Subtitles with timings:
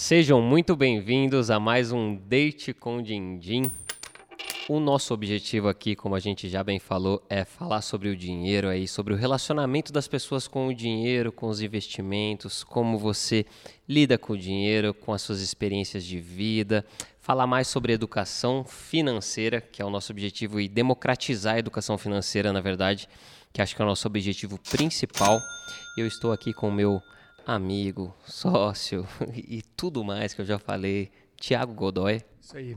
[0.00, 3.70] Sejam muito bem-vindos a mais um Date com Dindim.
[4.66, 8.66] O nosso objetivo aqui, como a gente já bem falou, é falar sobre o dinheiro
[8.66, 13.44] aí, sobre o relacionamento das pessoas com o dinheiro, com os investimentos, como você
[13.86, 16.82] lida com o dinheiro, com as suas experiências de vida,
[17.20, 22.54] falar mais sobre educação financeira, que é o nosso objetivo e democratizar a educação financeira,
[22.54, 23.06] na verdade,
[23.52, 25.38] que acho que é o nosso objetivo principal.
[25.94, 27.02] Eu estou aqui com o meu
[27.46, 32.22] amigo, sócio e tudo mais que eu já falei, Tiago Godoy.
[32.40, 32.76] Isso aí.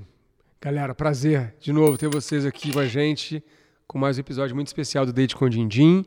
[0.62, 3.44] Galera, prazer de novo ter vocês aqui com a gente
[3.88, 6.06] com mais um episódio muito especial do Date com Dindim.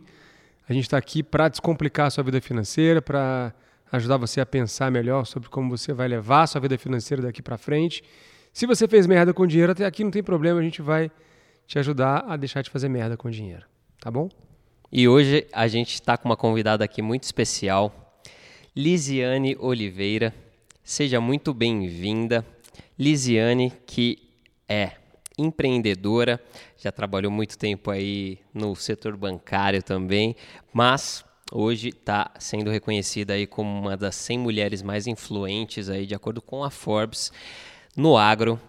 [0.69, 3.55] A gente está aqui para descomplicar a sua vida financeira, para
[3.93, 7.41] ajudar você a pensar melhor sobre como você vai levar a sua vida financeira daqui
[7.41, 8.03] para frente.
[8.53, 11.11] Se você fez merda com dinheiro até aqui, não tem problema, a gente vai
[11.67, 13.67] te ajudar a deixar de fazer merda com dinheiro,
[14.01, 14.29] tá bom?
[14.91, 18.06] E hoje a gente está com uma convidada aqui muito especial,
[18.77, 20.35] Lisiane Oliveira.
[20.85, 22.45] Seja muito bem-vinda.
[22.99, 24.19] Lisiane, que
[24.69, 24.93] é
[25.39, 26.39] empreendedora,
[26.77, 30.37] já trabalhou muito tempo aí no setor bancário também,
[30.75, 36.15] mas hoje está sendo reconhecida aí como uma das 100 mulheres mais influentes aí, de
[36.15, 37.33] acordo com a Forbes,
[37.97, 38.61] no agro.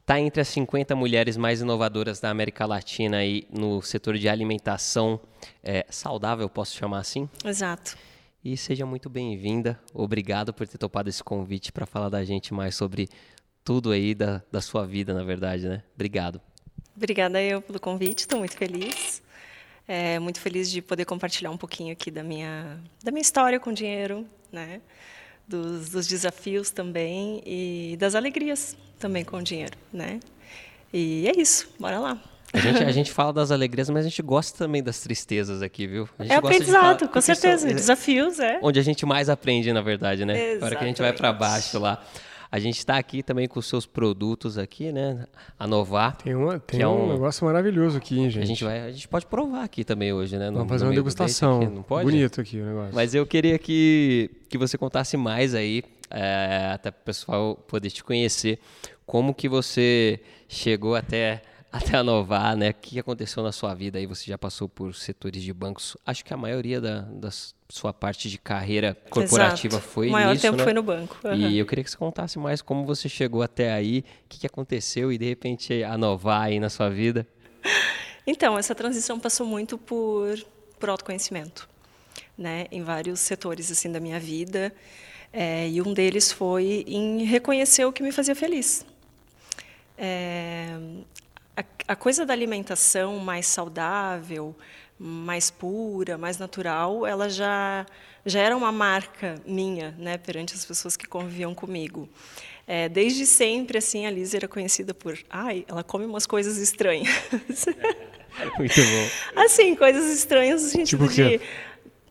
[0.00, 5.18] Está entre as 50 mulheres mais inovadoras da América Latina aí no setor de alimentação
[5.60, 7.28] é, saudável, posso chamar assim?
[7.44, 7.96] Exato.
[8.44, 9.80] E seja muito bem-vinda.
[9.92, 13.08] Obrigado por ter topado esse convite para falar da gente mais sobre
[13.64, 15.82] tudo aí da, da sua vida, na verdade, né?
[15.94, 16.40] Obrigado.
[16.96, 19.22] Obrigada eu pelo convite, estou muito feliz.
[19.88, 23.72] É, muito feliz de poder compartilhar um pouquinho aqui da minha, da minha história com
[23.72, 24.80] dinheiro, né?
[25.46, 30.18] Dos, dos desafios também e das alegrias também com dinheiro, né?
[30.92, 32.35] E é isso, bora lá.
[32.52, 35.86] A gente, a gente fala das alegrias, mas a gente gosta também das tristezas aqui,
[35.86, 36.08] viu?
[36.18, 37.66] é aprendizado, com certeza.
[37.66, 38.58] São, desafios, é.
[38.62, 40.34] Onde a gente mais aprende, na verdade, né?
[40.34, 40.56] Exatamente.
[40.56, 42.02] Agora que a gente vai para baixo lá.
[42.50, 45.26] A gente está aqui também com os seus produtos aqui, né?
[45.58, 46.16] A Novar.
[46.16, 48.42] Tem, uma, tem é um, um, negócio maravilhoso aqui, hein, gente?
[48.42, 50.48] A gente, vai, a gente pode provar aqui também hoje, né?
[50.48, 51.60] No, Vamos fazer uma degustação.
[51.60, 52.04] Aqui, não pode?
[52.04, 52.94] Bonito aqui o negócio.
[52.94, 58.02] Mas eu queria que, que você contasse mais aí, é, até o pessoal poder te
[58.02, 58.60] conhecer,
[59.04, 61.42] como que você chegou até
[61.76, 62.70] até a Novar, né?
[62.70, 64.06] O que aconteceu na sua vida aí?
[64.06, 65.96] Você já passou por setores de bancos.
[66.04, 67.30] Acho que a maioria da, da
[67.68, 69.88] sua parte de carreira corporativa Exato.
[69.88, 70.64] foi O maior nisso, tempo né?
[70.64, 71.16] foi no banco.
[71.24, 71.34] Uhum.
[71.34, 74.46] E eu queria que você contasse mais como você chegou até aí, o que, que
[74.46, 77.26] aconteceu e de repente a Novar aí na sua vida.
[78.26, 80.36] Então, essa transição passou muito por,
[80.80, 81.68] por autoconhecimento,
[82.36, 82.66] né?
[82.72, 84.72] Em vários setores assim da minha vida.
[85.32, 88.86] É, e um deles foi em reconhecer o que me fazia feliz.
[89.98, 90.76] É,
[91.56, 94.54] a, a coisa da alimentação mais saudável,
[94.98, 97.86] mais pura, mais natural, ela já
[98.28, 102.08] já era uma marca minha, né, perante as pessoas que conviviam comigo.
[102.66, 107.08] É, desde sempre, assim, a Liz era conhecida por, ai, ela come umas coisas estranhas.
[108.58, 109.40] Muito bom.
[109.42, 111.40] Assim, coisas estranhas no sentido Tipo de?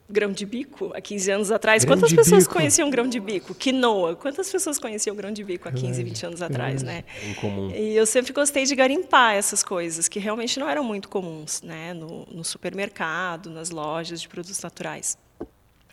[0.10, 1.84] Grão de bico há 15 anos atrás.
[1.84, 2.54] Grão Quantas pessoas bico?
[2.54, 3.54] conheciam grão de bico?
[3.56, 4.16] Quinoa.
[4.16, 7.04] Quantas pessoas conheciam grão de bico há 15, 20 anos atrás, né?
[7.30, 7.72] Incomum.
[7.72, 11.94] E eu sempre gostei de garimpar essas coisas que realmente não eram muito comuns, né?
[11.94, 15.18] No, no supermercado, nas lojas de produtos naturais.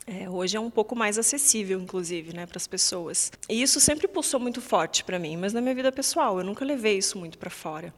[0.07, 3.31] É, hoje é um pouco mais acessível, inclusive, né, para as pessoas.
[3.49, 6.65] E isso sempre pulsou muito forte para mim, mas na minha vida pessoal eu nunca
[6.65, 7.95] levei isso muito para fora.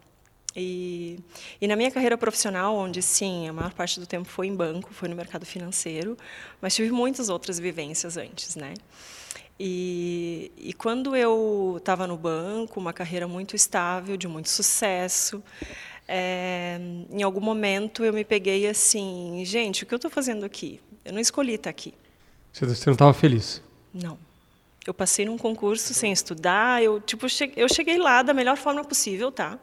[0.56, 1.18] E,
[1.60, 4.94] e na minha carreira profissional, onde sim, a maior parte do tempo foi em banco,
[4.94, 6.16] foi no mercado financeiro,
[6.60, 8.74] mas tive muitas outras vivências antes, né?
[9.58, 15.42] E, e quando eu estava no banco, uma carreira muito estável, de muito sucesso,
[16.06, 16.78] é,
[17.10, 20.80] em algum momento eu me peguei assim, gente, o que eu estou fazendo aqui?
[21.04, 21.94] Eu não escolhi estar aqui.
[22.52, 23.62] Você, você não estava feliz?
[23.92, 24.18] Não.
[24.86, 28.84] Eu passei num concurso sem estudar, eu tipo cheguei, eu cheguei lá da melhor forma
[28.84, 29.58] possível, tá?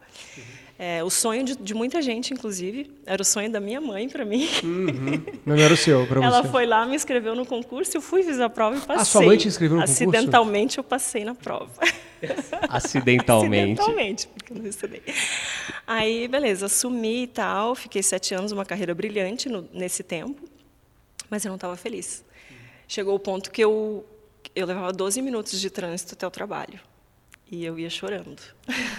[0.83, 4.25] É, o sonho de, de, muita gente, inclusive, era o sonho da minha mãe para
[4.25, 4.49] mim.
[4.63, 5.23] Uhum.
[5.45, 6.25] Não era o seu, para você.
[6.25, 8.95] Ela foi lá, me inscreveu no concurso, eu fui, fiz a prova e passei.
[8.95, 10.03] Ah, sua mãe te inscreveu no concurso?
[10.03, 11.71] Acidentalmente eu passei na prova.
[12.67, 13.79] Acidentalmente.
[13.79, 15.03] Acidentalmente, porque eu não estudei.
[15.85, 20.49] Aí, beleza, assumi e tal, fiquei sete anos, uma carreira brilhante no, nesse tempo,
[21.29, 22.25] mas eu não estava feliz.
[22.87, 24.03] Chegou o ponto que eu,
[24.55, 26.79] eu levava 12 minutos de trânsito até o trabalho.
[27.51, 28.41] E eu ia chorando.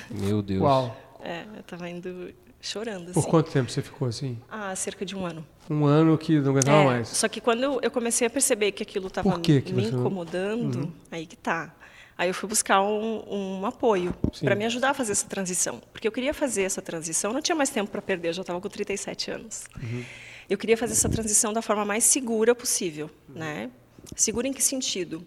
[0.09, 0.63] Meu Deus.
[0.63, 0.97] Uau.
[1.23, 3.13] É, eu estava indo chorando.
[3.13, 3.31] Por assim.
[3.31, 4.39] quanto tempo você ficou assim?
[4.51, 5.47] Ah, cerca de um ano.
[5.71, 7.09] Um ano que não aguentava É, mais.
[7.09, 10.93] Só que quando eu, comecei a perceber que aquilo estava me não- incomodando, Uhum.
[11.11, 11.75] aí que tá.
[12.19, 13.23] Aí eu fui buscar um,
[13.61, 15.81] um apoio para me ajudar a fazer essa transição.
[15.93, 18.61] Porque eu queria fazer essa transição, não tinha mais tempo para perder, eu já estava
[18.61, 19.65] com 37 anos.
[19.83, 20.05] Uhum.
[20.51, 23.09] Eu queria fazer essa transição da forma mais segura possível.
[23.29, 23.71] Né?
[24.15, 25.27] Segura em que sentido?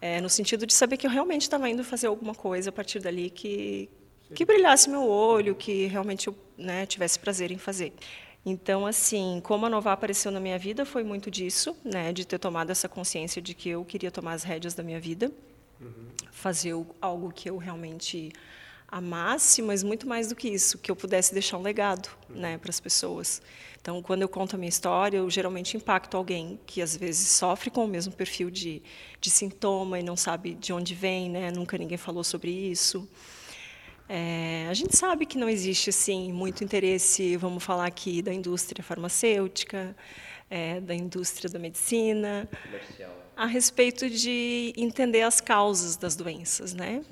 [0.00, 2.98] É, no sentido de saber que eu realmente estava indo fazer alguma coisa a partir
[2.98, 3.88] dali que,
[4.34, 7.92] que brilhasse meu olho, que realmente eu né, tivesse prazer em fazer.
[8.44, 12.38] Então, assim, como a Nova apareceu na minha vida, foi muito disso, né, de ter
[12.38, 15.30] tomado essa consciência de que eu queria tomar as rédeas da minha vida,
[15.80, 16.08] uhum.
[16.32, 18.32] fazer algo que eu realmente
[18.88, 22.40] amasse, mas muito mais do que isso, que eu pudesse deixar um legado, uhum.
[22.40, 23.40] né, para as pessoas.
[23.80, 27.70] Então, quando eu conto a minha história, eu geralmente impacto alguém que às vezes sofre
[27.70, 28.82] com o mesmo perfil de,
[29.20, 31.50] de sintoma e não sabe de onde vem, né?
[31.50, 33.08] Nunca ninguém falou sobre isso.
[34.14, 38.84] É, a gente sabe que não existe assim muito interesse, vamos falar aqui da indústria
[38.84, 39.96] farmacêutica,
[40.50, 43.10] é, da indústria da medicina, Comercial.
[43.34, 47.02] a respeito de entender as causas das doenças, né?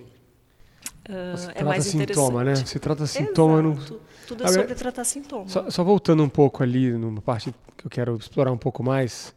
[1.08, 2.54] Uh, é mais sintoma, né?
[2.54, 3.78] Se trata sintoma, não...
[4.26, 5.48] tudo é sobre tratar sintoma.
[5.48, 9.34] Só, só, voltando um pouco ali numa parte que eu quero explorar um pouco mais,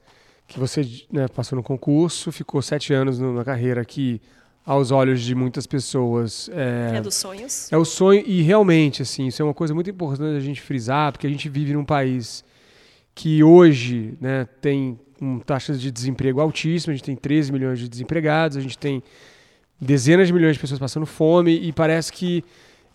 [0.49, 4.21] que você né, passou no concurso, ficou sete anos na carreira aqui
[4.65, 6.49] aos olhos de muitas pessoas.
[6.53, 7.71] É, é dos sonhos.
[7.71, 11.11] É o sonho, e realmente, assim, isso é uma coisa muito importante a gente frisar,
[11.11, 12.43] porque a gente vive num país
[13.13, 17.87] que hoje né, tem um, taxas de desemprego altíssimas, a gente tem 13 milhões de
[17.87, 19.03] desempregados, a gente tem
[19.79, 22.43] dezenas de milhões de pessoas passando fome, e parece que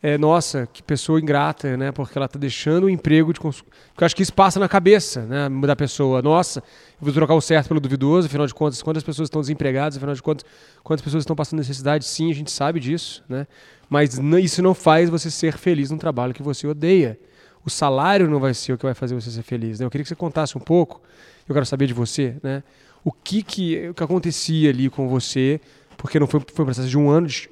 [0.01, 1.91] é, nossa, que pessoa ingrata, né?
[1.91, 3.69] Porque ela está deixando o emprego de consumo.
[3.89, 6.23] Porque eu acho que isso passa na cabeça né, da pessoa.
[6.23, 9.97] Nossa, eu vou trocar o certo pelo duvidoso, afinal de contas, quantas pessoas estão desempregadas,
[9.97, 10.47] afinal de contas,
[10.85, 12.05] quantas pessoas estão passando necessidade?
[12.05, 13.47] Sim, a gente sabe disso, né?
[13.91, 17.19] Mas isso não faz você ser feliz num trabalho que você odeia.
[17.65, 19.81] O salário não vai ser o que vai fazer você ser feliz.
[19.81, 19.87] Né?
[19.87, 21.03] Eu queria que você contasse um pouco,
[21.49, 22.63] eu quero saber de você, né?
[23.03, 25.61] O que, que, o que acontecia ali com você,
[25.97, 27.49] porque não foi, foi um processo de um ano de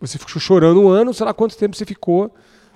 [0.00, 2.34] você ficou chorando um ano, sei lá quanto tempo você ficou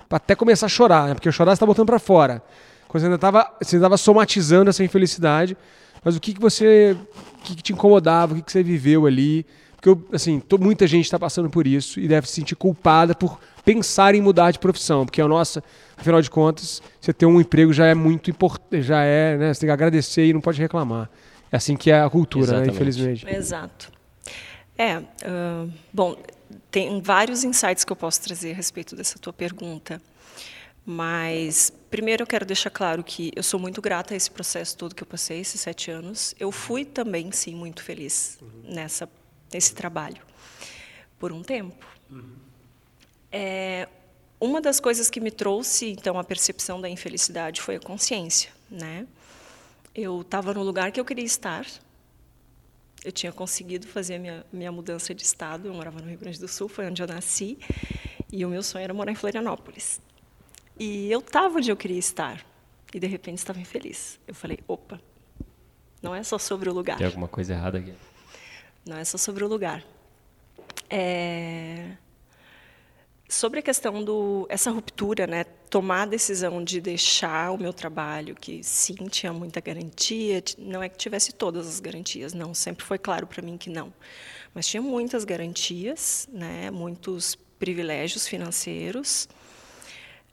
[0.09, 1.15] para até começar a chorar, né?
[1.15, 2.43] Porque chorar você está botando para fora.
[2.89, 5.57] Quando você ainda estava você estava somatizando essa infelicidade,
[6.05, 6.97] mas o que, que você,
[7.39, 9.47] o que, que te incomodava, o que, que você viveu ali?
[9.75, 13.15] Porque eu, assim, tô, muita gente está passando por isso e deve se sentir culpada
[13.15, 15.65] por pensar em mudar de profissão, porque a nossa,
[15.97, 19.55] afinal de contas, você ter um emprego já é muito importante, já é, né?
[19.55, 21.11] Você tem que agradecer e não pode reclamar.
[21.51, 23.27] É assim que é a cultura, né, infelizmente.
[23.29, 23.91] Exato.
[24.77, 26.17] É, uh, bom,
[26.71, 30.01] tem vários insights que eu posso trazer a respeito dessa tua pergunta.
[30.87, 34.95] Mas, primeiro, eu quero deixar claro que eu sou muito grata a esse processo todo
[34.95, 36.35] que eu passei, esses sete anos.
[36.39, 38.75] Eu fui também, sim, muito feliz uhum.
[38.75, 39.09] nessa,
[39.53, 40.23] nesse trabalho,
[41.19, 41.87] por um tempo.
[42.11, 42.37] Uhum.
[43.33, 43.89] É,
[44.39, 48.51] uma das coisas que me trouxe, então, a percepção da infelicidade foi a consciência.
[48.71, 49.07] Né?
[49.95, 51.67] Eu estava no lugar que eu queria estar,
[53.05, 55.69] eu tinha conseguido fazer a minha, minha mudança de estado.
[55.69, 57.59] Eu morava no Rio Grande do Sul, foi onde eu nasci.
[58.33, 60.01] E o meu sonho era morar em Florianópolis.
[60.79, 62.45] E eu estava onde eu queria estar.
[62.93, 64.19] E, de repente, estava infeliz.
[64.27, 65.01] Eu falei, opa,
[66.03, 66.97] não é só sobre o lugar.
[66.97, 67.93] Tem alguma coisa errada aqui.
[68.87, 69.85] Não é só sobre o lugar.
[70.89, 71.97] É
[73.35, 78.35] sobre a questão do essa ruptura, né, tomar a decisão de deixar o meu trabalho,
[78.35, 82.99] que sim tinha muita garantia, não é que tivesse todas as garantias, não, sempre foi
[82.99, 83.93] claro para mim que não,
[84.55, 89.29] mas tinha muitas garantias, né, muitos privilégios financeiros.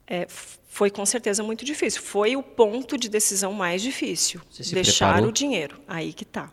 [0.06, 0.26] É,
[0.68, 2.02] foi com certeza muito difícil.
[2.02, 4.40] Foi o ponto de decisão mais difícil,
[4.72, 5.28] deixar preparou?
[5.28, 5.80] o dinheiro.
[5.86, 6.52] Aí que tá.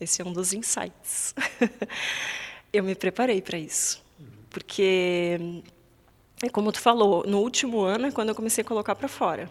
[0.00, 1.34] Esse é um dos insights.
[2.72, 4.02] Eu me preparei para isso,
[4.48, 5.62] porque
[6.42, 9.50] é como tu falou, no último ano é quando eu comecei a colocar para fora.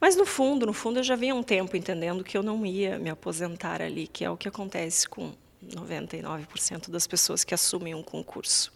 [0.00, 2.98] Mas no fundo, no fundo eu já vinha um tempo entendendo que eu não ia
[2.98, 5.32] me aposentar ali, que é o que acontece com
[5.64, 8.72] 99% das pessoas que assumem um concurso.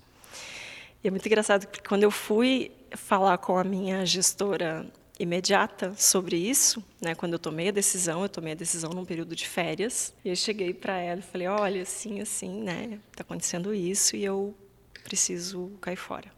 [1.03, 4.87] E é muito engraçado porque quando eu fui falar com a minha gestora
[5.19, 9.35] imediata sobre isso, né, quando eu tomei a decisão, eu tomei a decisão num período
[9.35, 13.75] de férias, e eu cheguei para ela e falei: "Olha, assim, assim, né, tá acontecendo
[13.75, 14.55] isso e eu
[15.03, 16.36] preciso cair fora".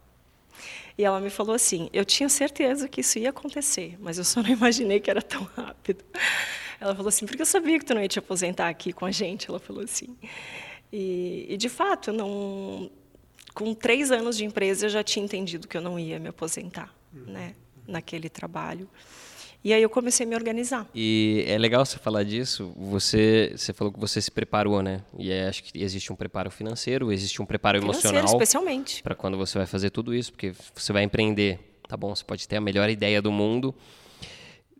[0.99, 4.43] E ela me falou assim: eu tinha certeza que isso ia acontecer, mas eu só
[4.43, 6.03] não imaginei que era tão rápido.
[6.77, 9.11] Ela falou assim: porque eu sabia que tu não ia te aposentar aqui com a
[9.11, 9.49] gente.
[9.49, 10.17] Ela falou assim.
[10.91, 12.91] E, e de fato, não,
[13.53, 16.93] com três anos de empresa, eu já tinha entendido que eu não ia me aposentar,
[17.13, 17.55] né,
[17.87, 18.89] naquele trabalho.
[19.63, 20.87] E aí eu comecei a me organizar.
[20.95, 22.71] E é legal você falar disso.
[22.77, 25.01] Você, você falou que você se preparou, né?
[25.17, 28.41] E é, acho que existe um preparo financeiro, existe um preparo financeiro, emocional.
[28.41, 29.03] especialmente.
[29.03, 31.59] Para quando você vai fazer tudo isso, porque você vai empreender.
[31.87, 33.75] Tá bom, você pode ter a melhor ideia do mundo.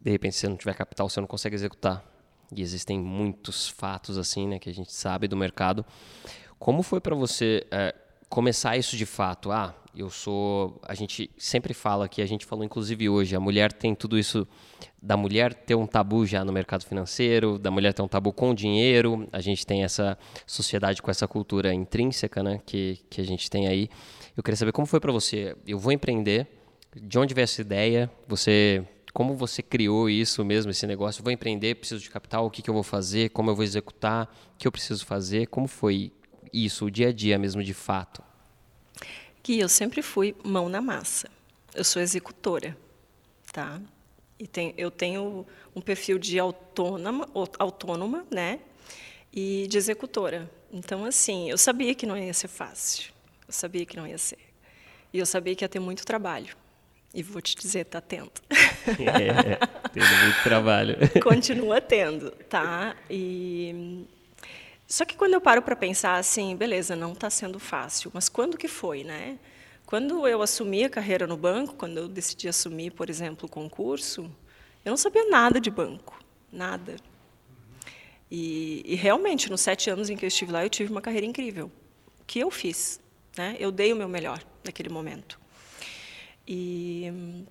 [0.01, 2.05] De repente, se você não tiver capital, você não consegue executar.
[2.55, 5.85] E existem muitos fatos assim, né, que a gente sabe do mercado.
[6.57, 7.93] Como foi para você é,
[8.29, 9.51] começar isso de fato?
[9.51, 10.79] Ah, Eu sou.
[10.87, 14.47] A gente sempre fala que a gente falou, inclusive hoje, a mulher tem tudo isso
[15.01, 18.51] da mulher ter um tabu já no mercado financeiro, da mulher ter um tabu com
[18.51, 19.27] o dinheiro.
[19.29, 23.67] A gente tem essa sociedade com essa cultura intrínseca, né, que, que a gente tem
[23.67, 23.89] aí.
[24.37, 25.53] Eu queria saber como foi para você.
[25.67, 26.47] Eu vou empreender.
[26.95, 28.09] De onde veio essa ideia?
[28.25, 31.21] Você como você criou isso mesmo, esse negócio?
[31.21, 34.33] Vou empreender, preciso de capital, o que, que eu vou fazer, como eu vou executar,
[34.53, 35.47] o que eu preciso fazer?
[35.47, 36.13] Como foi
[36.53, 38.28] isso, o dia a dia mesmo, de fato?
[39.57, 41.29] Eu sempre fui mão na massa.
[41.73, 42.77] Eu sou executora,
[43.51, 43.81] tá?
[44.37, 47.27] E tem, eu tenho um perfil de autônoma,
[47.57, 48.59] autônoma, né?
[49.33, 50.49] E de executora.
[50.71, 53.11] Então, assim, eu sabia que não ia ser fácil.
[53.47, 54.39] Eu sabia que não ia ser.
[55.11, 56.55] E eu sabia que ia ter muito trabalho.
[57.13, 58.31] E vou te dizer, tá tendo.
[58.89, 59.55] É,
[59.93, 60.95] tendo muito trabalho.
[61.21, 62.95] Continua tendo, tá?
[63.07, 64.05] E
[64.89, 68.57] só que quando eu paro para pensar assim, beleza, não está sendo fácil, mas quando
[68.57, 69.37] que foi, né?
[69.85, 74.23] Quando eu assumi a carreira no banco, quando eu decidi assumir, por exemplo, o concurso,
[74.83, 76.19] eu não sabia nada de banco,
[76.51, 76.95] nada.
[78.31, 81.25] E, e realmente, nos sete anos em que eu estive lá, eu tive uma carreira
[81.25, 81.71] incrível.
[82.19, 82.99] O que eu fiz?
[83.37, 83.55] Né?
[83.59, 85.39] Eu dei o meu melhor naquele momento.
[86.47, 87.45] E,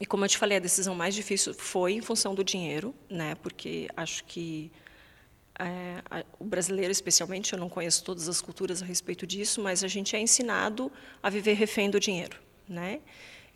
[0.00, 3.34] e como eu te falei, a decisão mais difícil foi em função do dinheiro, né?
[3.36, 4.72] Porque acho que
[5.58, 9.82] é, a, o brasileiro, especialmente, eu não conheço todas as culturas a respeito disso, mas
[9.82, 10.90] a gente é ensinado
[11.22, 13.00] a viver refém do dinheiro, né?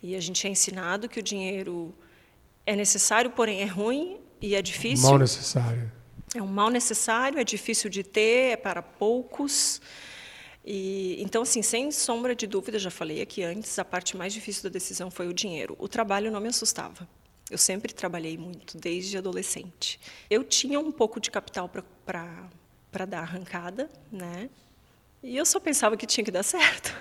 [0.01, 1.93] E a gente é ensinado que o dinheiro
[2.65, 5.07] é necessário, porém é ruim e é difícil.
[5.07, 5.91] Mal necessário.
[6.33, 9.81] É um mal necessário, é difícil de ter, é para poucos.
[10.65, 14.63] E, então, assim, sem sombra de dúvida, já falei aqui antes, a parte mais difícil
[14.63, 15.75] da decisão foi o dinheiro.
[15.77, 17.07] O trabalho não me assustava.
[17.51, 19.99] Eu sempre trabalhei muito, desde adolescente.
[20.29, 24.49] Eu tinha um pouco de capital para dar arrancada, né?
[25.21, 26.95] E eu só pensava que tinha que dar certo.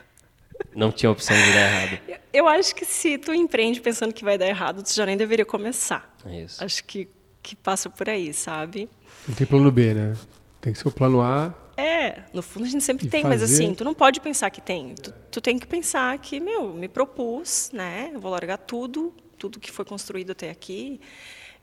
[0.74, 2.20] Não tinha opção de dar errado.
[2.32, 5.44] Eu acho que se tu empreende pensando que vai dar errado, tu já nem deveria
[5.44, 6.14] começar.
[6.24, 6.62] É isso.
[6.62, 7.08] Acho que,
[7.42, 8.88] que passa por aí, sabe?
[9.26, 10.16] Não tem plano B, né?
[10.60, 13.34] Tem que ser o plano A é, no fundo a gente sempre tem, fazer...
[13.34, 14.94] mas assim, tu não pode pensar que tem.
[14.94, 18.10] Tu, tu, tem que pensar que, meu, me propus, né?
[18.12, 21.00] Eu vou largar tudo, tudo que foi construído até aqui.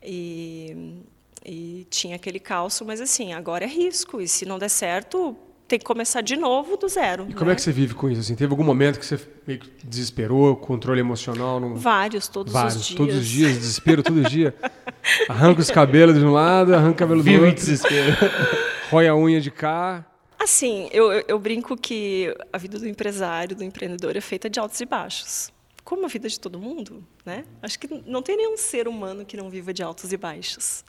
[0.02, 1.00] E,
[1.46, 4.20] e tinha aquele calço, mas assim, agora é risco.
[4.20, 5.36] E se não der certo,
[5.68, 7.26] tem que começar de novo do zero.
[7.28, 7.52] E como é né?
[7.52, 8.20] é que você vive com isso?
[8.20, 11.60] Assim, teve algum momento que você meio que desesperou, controle emocional?
[11.60, 11.76] Não...
[11.76, 12.96] Vários, todos Vários, os dias.
[12.96, 14.54] Todos os dias, desespero todo dia.
[15.28, 17.54] Arranca os cabelos de um lado, arranca o cabelo do outro.
[17.54, 18.14] desespero.
[18.90, 20.04] Rói a unha de cá.
[20.38, 24.58] Assim, eu, eu, eu brinco que a vida do empresário, do empreendedor, é feita de
[24.58, 25.50] altos e baixos.
[25.88, 27.46] Como a vida de todo mundo, né?
[27.62, 30.84] Acho que não tem nenhum ser humano que não viva de altos e baixos.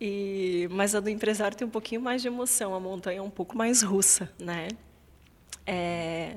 [0.00, 3.28] E, mas a do empresário tem um pouquinho mais de emoção, a montanha é um
[3.28, 4.68] pouco mais russa, né?
[5.66, 6.36] É,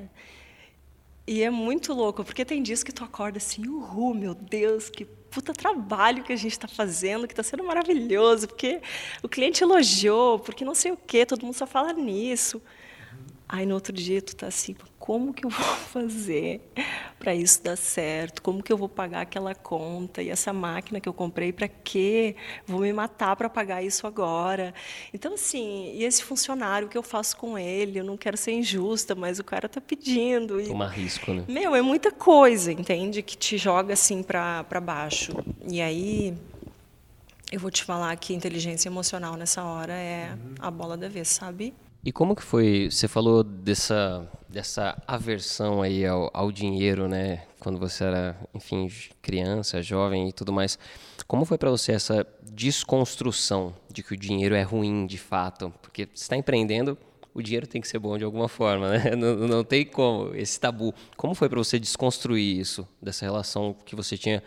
[1.28, 5.06] e é muito louco, porque tem dias que tu acorda assim, uhul, meu Deus, que
[5.06, 8.82] puta trabalho que a gente está fazendo, que está sendo maravilhoso, porque
[9.22, 12.60] o cliente elogiou, porque não sei o quê, todo mundo só fala nisso.
[13.52, 16.62] Aí no outro dia tu tá assim, como que eu vou fazer
[17.18, 18.44] para isso dar certo?
[18.44, 22.36] Como que eu vou pagar aquela conta e essa máquina que eu comprei para quê?
[22.68, 24.72] Vou me matar para pagar isso agora.
[25.12, 28.00] Então assim, e esse funcionário o que eu faço com ele?
[28.00, 31.44] Eu não quero ser injusta, mas o cara tá pedindo e Tomar risco, né?
[31.48, 33.24] Meu, é muita coisa, entende?
[33.24, 35.34] Que te joga assim para para baixo.
[35.68, 36.38] E aí
[37.52, 41.74] eu vou te falar que inteligência emocional nessa hora é a bola da vez, sabe?
[42.04, 42.90] E como que foi?
[42.90, 47.44] Você falou dessa, dessa aversão aí ao, ao dinheiro, né?
[47.60, 48.90] Quando você era, enfim,
[49.22, 50.80] criança, jovem e tudo mais.
[51.28, 55.74] Como foi para você essa desconstrução de que o dinheiro é ruim de fato?
[55.82, 56.98] Porque você está empreendendo,
[57.34, 59.12] o dinheiro tem que ser bom de alguma forma, né?
[59.18, 60.94] Não, não tem como, esse tabu.
[61.18, 64.42] Como foi para você desconstruir isso, dessa relação que você tinha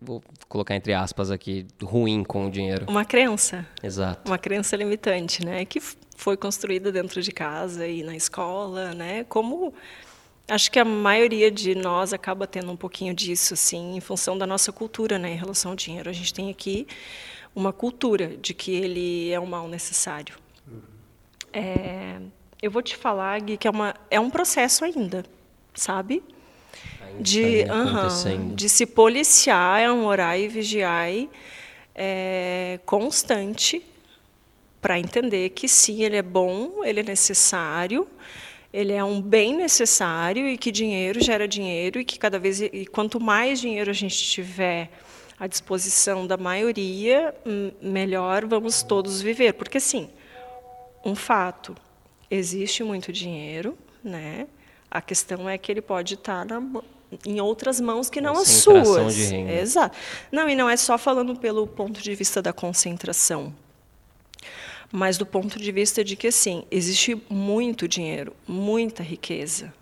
[0.00, 2.86] vou colocar entre aspas aqui, ruim com o dinheiro.
[2.88, 3.66] Uma crença.
[3.82, 4.30] Exato.
[4.30, 5.64] Uma crença limitante, né?
[5.64, 5.80] Que
[6.18, 9.24] foi construída dentro de casa e na escola, né?
[9.24, 9.72] Como
[10.48, 14.44] acho que a maioria de nós acaba tendo um pouquinho disso, assim, em função da
[14.44, 16.10] nossa cultura, né, em relação ao dinheiro.
[16.10, 16.88] A gente tem aqui
[17.54, 20.34] uma cultura de que ele é um mal necessário.
[21.52, 22.18] É,
[22.60, 25.24] eu vou te falar, Gui, que é, uma, é um processo ainda,
[25.72, 26.20] sabe?
[27.20, 31.08] de, uhum, de se policiar, é um orar e vigiar
[31.94, 33.84] é, constante
[34.80, 38.06] para entender que sim, ele é bom, ele é necessário,
[38.72, 42.86] ele é um bem necessário e que dinheiro gera dinheiro e que cada vez e
[42.86, 44.90] quanto mais dinheiro a gente tiver
[45.38, 47.34] à disposição da maioria,
[47.80, 50.10] melhor vamos todos viver, porque assim,
[51.04, 51.76] um fato,
[52.30, 54.46] existe muito dinheiro, né?
[54.90, 56.62] A questão é que ele pode estar na,
[57.26, 59.14] em outras mãos que não as suas.
[59.14, 59.52] de renda.
[59.52, 59.96] Exato.
[60.32, 63.54] Não, e não é só falando pelo ponto de vista da concentração,
[64.90, 69.72] mas do ponto de vista de que assim, existe muito dinheiro, muita riqueza.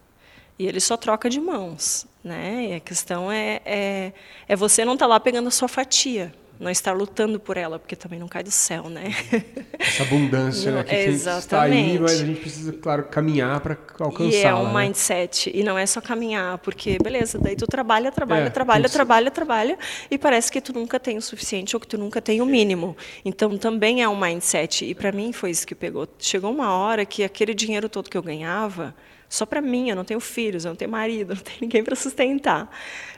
[0.59, 2.07] E ele só troca de mãos.
[2.25, 2.71] Né?
[2.71, 4.13] E a questão é, é,
[4.49, 7.95] é você não estar lá pegando a sua fatia, não estar lutando por ela, porque
[7.95, 9.11] também não cai do céu, né?
[9.79, 10.85] Essa abundância, Não, né?
[10.85, 11.37] Que tem- está aí,
[11.73, 11.99] exatamente.
[12.01, 14.33] mas a gente precisa, claro, caminhar para alcançar.
[14.33, 15.51] E é um mindset.
[15.55, 19.79] E não é só caminhar, porque, beleza, daí tu trabalha, trabalha, É, trabalha, trabalha, trabalha,
[20.11, 22.97] e parece que tu nunca tem o suficiente ou que tu nunca tem o mínimo.
[23.25, 24.85] Então, também é um mindset.
[24.85, 26.09] E para mim foi isso que pegou.
[26.19, 28.95] Chegou uma hora que aquele dinheiro todo que eu ganhava,
[29.29, 31.95] só para mim, eu não tenho filhos, eu não tenho marido, não tenho ninguém para
[31.97, 32.71] sustentar.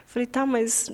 [0.05, 0.91] Falei, tá, mas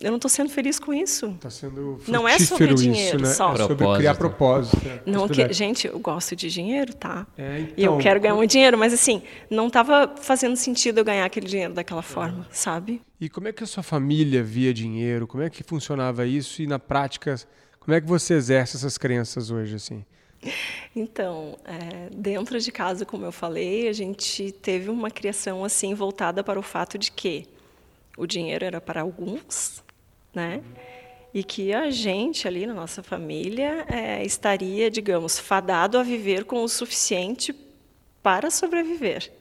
[0.00, 1.26] eu não estou sendo feliz com isso.
[1.28, 3.32] Está sendo Não é sobre frutífero dinheiro isso, né?
[3.34, 3.54] só.
[3.54, 3.98] É sobre Propósito.
[3.98, 4.84] criar propósito.
[4.84, 5.00] né?
[5.06, 5.52] Não que, puder.
[5.54, 7.26] gente, eu gosto de dinheiro, tá?
[7.38, 11.04] É, E eu então, quero ganhar muito dinheiro, mas assim, não estava fazendo sentido eu
[11.04, 13.00] ganhar aquele dinheiro daquela forma, sabe?
[13.20, 15.26] E como é que a sua família via dinheiro?
[15.26, 16.60] Como é que funcionava isso?
[16.60, 17.36] E na prática,
[17.80, 20.04] como é que você exerce essas crenças hoje, assim?
[20.94, 26.42] Então, é, dentro de casa, como eu falei, a gente teve uma criação assim voltada
[26.42, 27.46] para o fato de que
[28.16, 29.82] o dinheiro era para alguns,
[30.36, 30.62] né?
[31.32, 36.62] E que a gente ali na nossa família é, estaria, digamos, fadado a viver com
[36.62, 37.54] o suficiente
[38.22, 39.32] para sobreviver,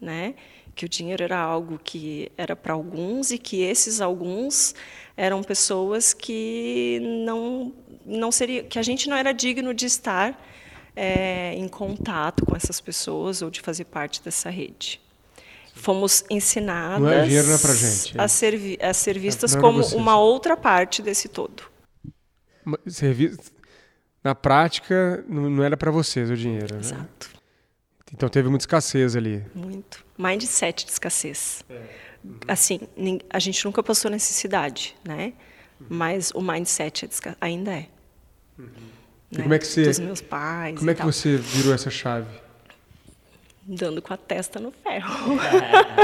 [0.00, 0.34] né?
[0.74, 4.74] Que o dinheiro era algo que era para alguns e que esses alguns
[5.16, 7.72] eram pessoas que não
[8.04, 10.42] não seria que a gente não era digno de estar
[10.96, 15.00] é, em contato com essas pessoas ou de fazer parte dessa rede.
[15.80, 18.22] Fomos ensinadas é é pra gente, é.
[18.22, 21.62] a ser, a ser vistas é pra como uma outra parte desse todo.
[22.86, 23.36] Servi-
[24.22, 26.80] Na prática, não era para vocês o dinheiro, né?
[26.80, 27.30] Exato.
[28.12, 29.42] Então teve muita escassez ali.
[29.54, 30.04] Muito.
[30.18, 31.64] Mindset de escassez.
[32.46, 35.32] Assim, nin- a gente nunca passou necessidade, né?
[35.88, 37.88] Mas o mindset é ainda é.
[39.32, 39.42] E né?
[39.42, 41.10] como é que você- Dos meus pais Como é que tal.
[41.10, 42.28] você virou essa chave?
[43.72, 45.38] Dando com a testa no ferro.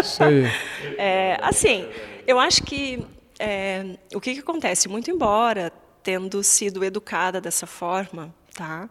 [0.00, 0.44] Isso aí.
[0.98, 1.86] É, assim,
[2.26, 3.04] eu acho que
[3.38, 4.88] é, o que, que acontece?
[4.88, 8.88] Muito embora tendo sido educada dessa forma, tá?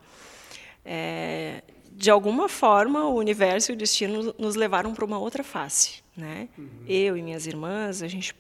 [0.84, 6.04] É, de alguma forma, o universo e o destino nos levaram para uma outra face,
[6.16, 6.50] né?
[6.86, 8.36] Eu e minhas irmãs, a gente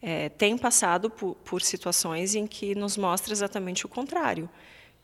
[0.00, 4.48] é, tem passado por, por situações em que nos mostra exatamente o contrário,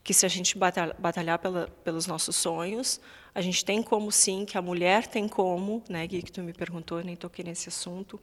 [0.03, 2.99] que se a gente batalha- batalhar pela, pelos nossos sonhos,
[3.35, 6.53] a gente tem como sim, que a mulher tem como, né, Gui, que tu me
[6.53, 8.21] perguntou, nem toquei nesse assunto,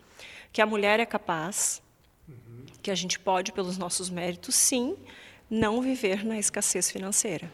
[0.53, 1.81] que a mulher é capaz,
[2.81, 4.95] que a gente pode, pelos nossos méritos, sim,
[5.49, 7.51] não viver na escassez financeira.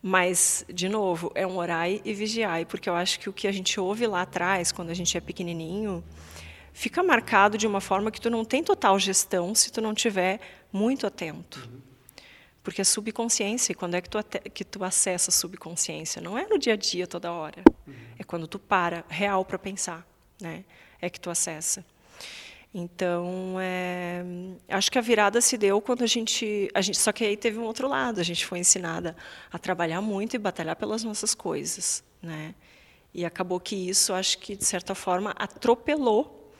[0.00, 3.52] Mas, de novo, é um orai e vigiai, porque eu acho que o que a
[3.52, 6.02] gente ouve lá atrás, quando a gente é pequenininho,
[6.72, 10.40] fica marcado de uma forma que tu não tem total gestão se tu não tiver
[10.72, 11.68] muito atento.
[12.62, 14.18] Porque a subconsciência, e quando é que tu,
[14.54, 16.22] que tu acessa a subconsciência?
[16.22, 17.62] Não é no dia a dia, toda hora.
[18.18, 20.06] É quando tu para, real, para pensar.
[20.40, 20.64] Né?
[21.00, 21.84] É que tu acessa.
[22.74, 24.24] Então, é,
[24.68, 26.98] acho que a virada se deu quando a gente, a gente.
[26.98, 28.20] Só que aí teve um outro lado.
[28.20, 29.14] A gente foi ensinada
[29.52, 32.02] a trabalhar muito e batalhar pelas nossas coisas.
[32.22, 32.54] Né?
[33.12, 36.50] E acabou que isso, acho que, de certa forma, atropelou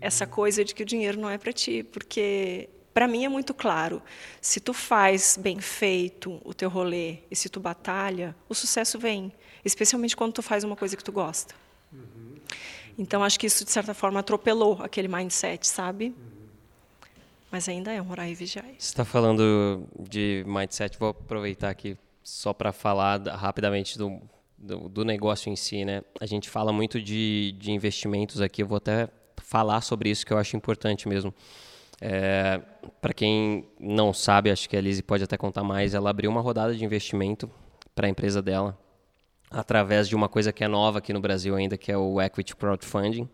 [0.00, 3.54] essa coisa de que o dinheiro não é para ti, porque para mim é muito
[3.54, 4.02] claro,
[4.40, 9.32] se tu faz bem feito o teu rolê e se tu batalha, o sucesso vem,
[9.64, 11.54] especialmente quando tu faz uma coisa que tu gosta.
[12.98, 16.12] Então acho que isso de certa forma atropelou aquele mindset, sabe?
[17.52, 18.64] Mas ainda é um orar e vigiar.
[18.64, 24.20] Você está falando de mindset, vou aproveitar aqui só para falar da- rapidamente do,
[24.58, 26.02] do, do negócio em si, né?
[26.20, 30.32] A gente fala muito de, de investimentos aqui, eu vou até falar sobre isso que
[30.32, 31.32] eu acho importante mesmo.
[33.00, 36.40] Para quem não sabe, acho que a Lizzie pode até contar mais, ela abriu uma
[36.40, 37.50] rodada de investimento
[37.94, 38.78] para a empresa dela,
[39.50, 42.54] através de uma coisa que é nova aqui no Brasil ainda, que é o Equity
[42.54, 43.28] Crowdfunding,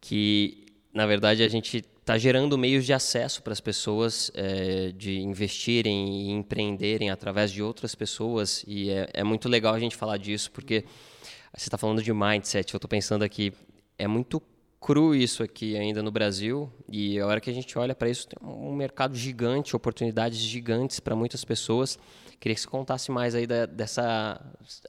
[0.00, 5.18] que na verdade a gente está gerando meios de acesso para as pessoas eh, de
[5.18, 10.16] investirem e empreenderem através de outras pessoas e é, é muito legal a gente falar
[10.16, 10.84] disso porque
[11.52, 13.52] você está falando de mindset, eu estou pensando aqui
[13.98, 14.40] é muito
[14.86, 18.28] cru isso aqui ainda no Brasil e a hora que a gente olha para isso
[18.28, 21.98] tem um mercado gigante, oportunidades gigantes para muitas pessoas.
[22.38, 24.40] Queria que você contasse mais aí da- dessa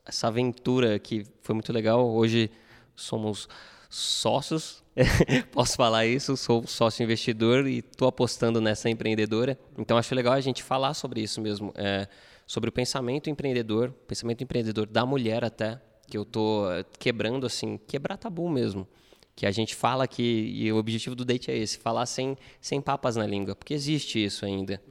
[0.05, 2.07] essa aventura que foi muito legal.
[2.07, 2.51] Hoje
[2.95, 3.49] somos
[3.89, 4.83] sócios,
[5.51, 9.57] posso falar isso, sou sócio investidor e estou apostando nessa empreendedora.
[9.79, 12.07] Então acho legal a gente falar sobre isso mesmo, é,
[12.45, 16.65] sobre o pensamento empreendedor, pensamento empreendedor da mulher até, que eu tô
[16.99, 18.87] quebrando assim, quebrar tabu mesmo.
[19.37, 22.81] Que a gente fala que e o objetivo do date é esse, falar sem sem
[22.81, 24.81] papas na língua, porque existe isso ainda.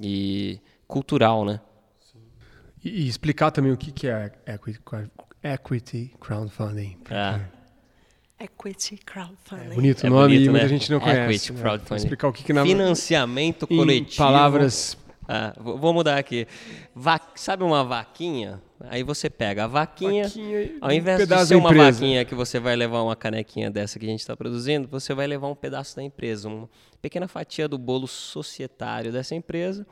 [0.00, 1.60] E cultural, né?
[2.84, 4.78] E, e explicar também o que que é equity,
[5.42, 6.96] equity crowdfunding.
[7.10, 7.40] Ah.
[8.38, 9.72] Equity crowdfunding.
[9.72, 10.68] É bonito o É nome bonito, muita né?
[10.68, 11.20] gente não conhece.
[11.34, 11.60] Equity né?
[11.60, 12.02] crowdfunding.
[12.02, 14.16] Explicar o que que na Financiamento em coletivo.
[14.18, 14.96] palavras
[15.28, 16.46] Ah, vou vou mudar aqui.
[16.94, 18.62] Va- Sabe uma vaquinha?
[18.80, 22.24] Aí você pega a vaquinha, Vaquinha e ao um invés de pedaço ser uma vaquinha
[22.24, 25.48] que você vai levar uma canequinha dessa que a gente está produzindo, você vai levar
[25.48, 26.68] um pedaço da empresa, uma
[27.00, 29.86] pequena fatia do bolo societário dessa empresa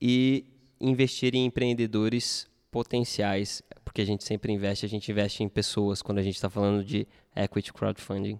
[0.00, 0.44] e
[0.80, 6.18] investir em empreendedores potenciais, porque a gente sempre investe, a gente investe em pessoas quando
[6.18, 8.38] a gente está falando de equity crowdfunding.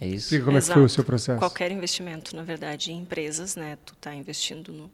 [0.00, 0.26] É isso?
[0.26, 1.38] Explica como é que foi o seu processo.
[1.38, 3.78] Qualquer investimento, na verdade, em empresas, né?
[3.84, 4.90] Tu está investindo no-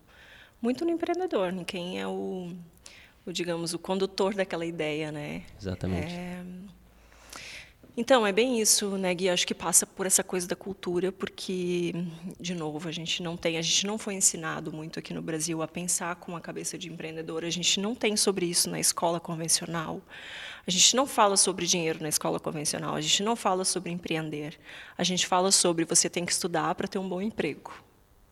[0.61, 2.53] muito no empreendedor, em quem é o,
[3.27, 5.43] o, digamos, o condutor daquela ideia, né?
[5.61, 6.15] Exatamente.
[7.95, 9.29] Então, é bem isso, né, Gui?
[9.29, 11.93] Acho que passa por essa coisa da cultura, porque,
[12.41, 15.61] de novo, a gente não tem, a gente não foi ensinado muito aqui no Brasil
[15.61, 17.45] a pensar com a cabeça de empreendedor.
[17.45, 20.01] A gente não tem sobre isso na escola convencional.
[20.67, 22.95] A gente não fala sobre dinheiro na escola convencional.
[22.95, 24.59] A gente não fala sobre empreender.
[24.97, 27.75] A gente fala sobre você tem que estudar para ter um bom emprego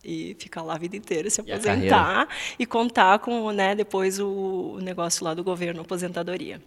[0.05, 4.79] e ficar lá a vida inteira, se E aposentar e contar com, né, depois o,
[4.81, 6.61] negócio lá do governo, aposentadoria.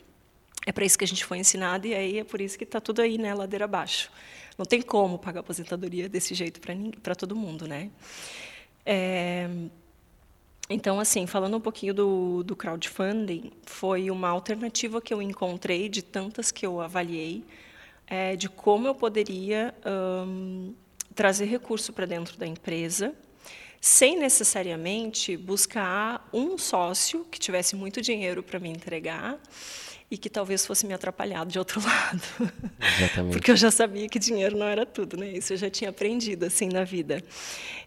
[0.66, 2.80] É para isso que a gente foi ensinado e aí é por isso que está
[2.80, 4.10] tudo aí, né, ladeira abaixo.
[4.58, 7.90] Não tem como pagar aposentadoria desse jeito para para todo mundo, né?
[8.86, 9.50] É,
[10.70, 16.02] então, assim, falando um pouquinho do, do crowdfunding, foi uma alternativa que eu encontrei de
[16.02, 17.44] tantas que eu avaliei,
[18.08, 20.74] é, de como eu poderia hum,
[21.14, 23.14] trazer recurso para dentro da empresa,
[23.80, 29.38] sem necessariamente buscar um sócio que tivesse muito dinheiro para me entregar
[30.10, 32.22] e que talvez fosse me atrapalhar de outro lado.
[32.80, 33.34] Exatamente.
[33.34, 35.32] Porque eu já sabia que dinheiro não era tudo, né?
[35.32, 37.22] Isso eu já tinha aprendido assim na vida.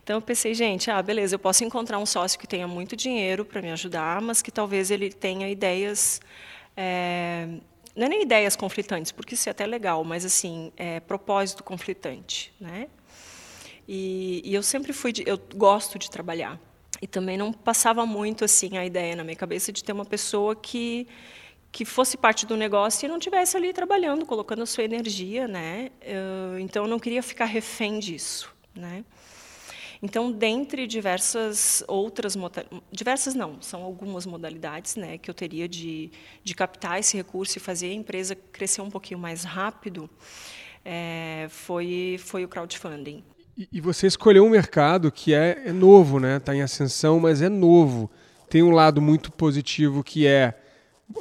[0.02, 3.44] Então eu pensei, gente, ah, beleza, eu posso encontrar um sócio que tenha muito dinheiro
[3.44, 6.20] para me ajudar, mas que talvez ele tenha ideias
[6.76, 7.48] é,
[7.96, 12.52] não é nem ideias conflitantes, porque isso é até legal, mas assim, é, propósito conflitante,
[12.60, 12.88] né?
[13.88, 16.60] E, e eu sempre fui, de, eu gosto de trabalhar.
[17.00, 20.56] E também não passava muito assim a ideia na minha cabeça de ter uma pessoa
[20.56, 21.06] que
[21.76, 25.90] que fosse parte do negócio e não tivesse ali trabalhando, colocando a sua energia, né?
[26.00, 29.04] Eu, então eu não queria ficar refém disso, né?
[30.02, 32.34] Então, dentre diversas outras
[32.90, 36.10] diversas não, são algumas modalidades, né, que eu teria de,
[36.42, 40.08] de captar esse recurso e fazer a empresa crescer um pouquinho mais rápido,
[40.84, 43.22] é, foi foi o crowdfunding.
[43.56, 46.36] E, e você escolheu um mercado que é, é novo, né?
[46.36, 48.10] Está em ascensão, mas é novo.
[48.48, 50.54] Tem um lado muito positivo que é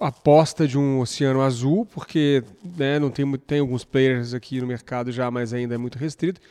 [0.01, 2.43] a aposta de um oceano azul, porque
[2.77, 6.41] né, não tem, tem alguns players aqui no mercado já, mas ainda é muito restrito.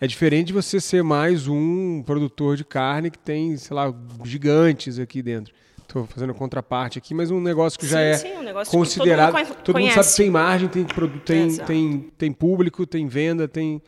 [0.00, 3.92] É diferente de você ser mais um produtor de carne que tem, sei lá,
[4.24, 5.54] gigantes aqui dentro.
[5.80, 8.70] Estou fazendo a contraparte aqui, mas um negócio que já Sim, é sim, um negócio
[8.70, 9.32] que considerado.
[9.32, 10.16] todo mundo conhe- todo mundo sabe que conhece.
[10.16, 13.80] tem margem, tem produto, tem, tem, tem público, tem venda, tem.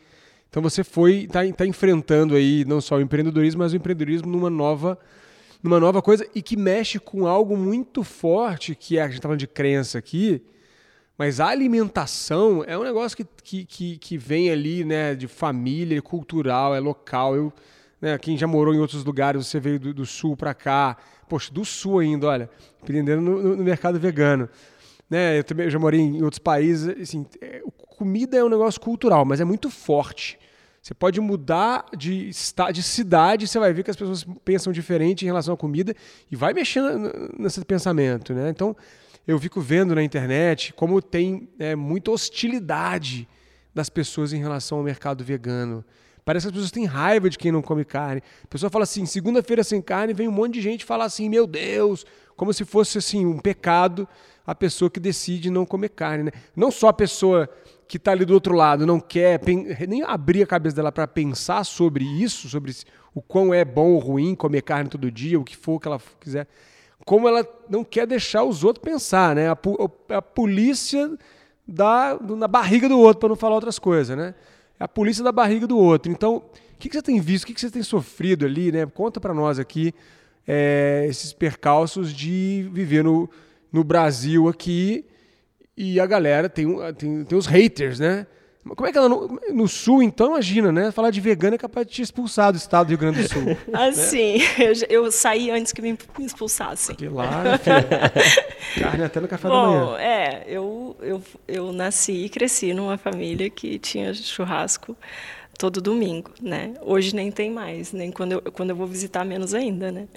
[0.49, 4.49] Então você foi, está tá enfrentando aí não só o empreendedorismo, mas o empreendedorismo numa
[4.49, 4.97] nova,
[5.61, 9.27] numa nova coisa e que mexe com algo muito forte, que é, a gente está
[9.27, 10.41] falando de crença aqui,
[11.17, 15.97] mas a alimentação é um negócio que, que, que, que vem ali, né, de família,
[15.97, 17.35] é cultural, é local.
[17.35, 17.53] Eu,
[18.01, 20.95] né, quem já morou em outros lugares, você veio do, do sul para cá,
[21.27, 22.49] poxa, do sul ainda, olha,
[22.81, 24.49] empreendendo no, no- mercado vegano.
[25.09, 28.79] Né, eu também já morei em outros países, assim, é, o- comida é um negócio
[28.79, 30.39] cultural, mas é muito forte.
[30.81, 32.31] Você pode mudar de,
[32.73, 35.93] de cidade, você vai ver que as pessoas pensam diferente em relação à comida
[36.31, 38.49] e vai mexendo nesse pensamento, né?
[38.49, 38.73] Então,
[39.27, 43.27] eu fico vendo na internet como tem é, muita hostilidade
[43.75, 45.83] das pessoas em relação ao mercado vegano.
[46.23, 48.23] Parece que as pessoas têm raiva de quem não come carne.
[48.45, 51.45] A pessoa fala assim, segunda-feira sem carne, vem um monte de gente falar assim, meu
[51.45, 52.05] Deus,
[52.37, 54.07] como se fosse assim um pecado
[54.47, 56.23] a pessoa que decide não comer carne.
[56.23, 56.31] Né?
[56.55, 57.49] Não só a pessoa
[57.89, 59.41] que está ali do outro lado não quer
[59.87, 62.71] nem abrir a cabeça dela para pensar sobre isso, sobre
[63.15, 65.99] o quão é bom ou ruim comer carne todo dia, o que for que ela
[66.19, 66.47] quiser,
[67.03, 69.49] como ela não quer deixar os outros pensar, né?
[69.49, 69.57] A,
[70.17, 71.17] a polícia
[71.67, 74.35] da, na barriga do outro, para não falar outras coisas, né?
[74.79, 76.11] É a polícia da barriga do outro.
[76.11, 78.85] Então, o que, que você tem visto, o que, que você tem sofrido ali, né?
[78.85, 79.95] Conta para nós aqui
[80.47, 83.27] é, esses percalços de viver no,
[83.73, 85.08] no Brasil aqui
[85.81, 88.27] e a galera tem, tem, tem os haters, né?
[88.75, 90.91] Como é que ela no, no sul, então, imagina, né?
[90.91, 93.57] Falar de vegano é capaz de te expulsar do estado do Rio Grande do Sul.
[93.71, 94.73] Assim, né?
[94.89, 96.97] eu, eu, saí antes que me expulsassem.
[96.97, 97.57] Que lá,
[98.77, 99.97] carne até no café Bom, da manhã.
[99.99, 104.97] É, eu, eu, eu nasci e cresci numa família que tinha churrasco
[105.57, 106.73] todo domingo, né?
[106.81, 110.09] Hoje nem tem mais, nem quando eu, quando eu vou visitar menos ainda, né?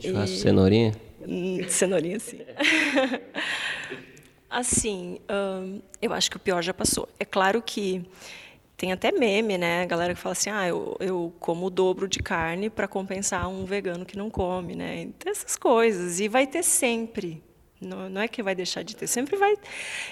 [0.00, 0.38] Churrasco e...
[0.38, 0.94] cenourinha?
[1.28, 2.40] Hum, cenourinha, sim.
[4.50, 7.08] Assim, hum, eu acho que o pior já passou.
[7.18, 8.08] É claro que
[8.76, 9.82] tem até meme, né?
[9.82, 13.48] A galera que fala assim, ah, eu, eu como o dobro de carne para compensar
[13.48, 15.02] um vegano que não come, né?
[15.02, 16.20] Então, essas coisas.
[16.20, 17.42] E vai ter sempre.
[17.80, 19.54] Não, não é que vai deixar de ter, sempre vai.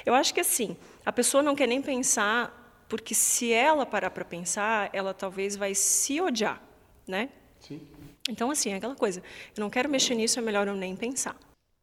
[0.05, 4.25] Eu acho que assim, a pessoa não quer nem pensar, porque se ela parar para
[4.25, 6.63] pensar, ela talvez vai se odiar,
[7.07, 7.29] né?
[7.61, 7.81] Sim.
[8.29, 9.23] Então, assim, é aquela coisa.
[9.57, 11.37] Eu não quero mexer nisso, é melhor eu nem pensar.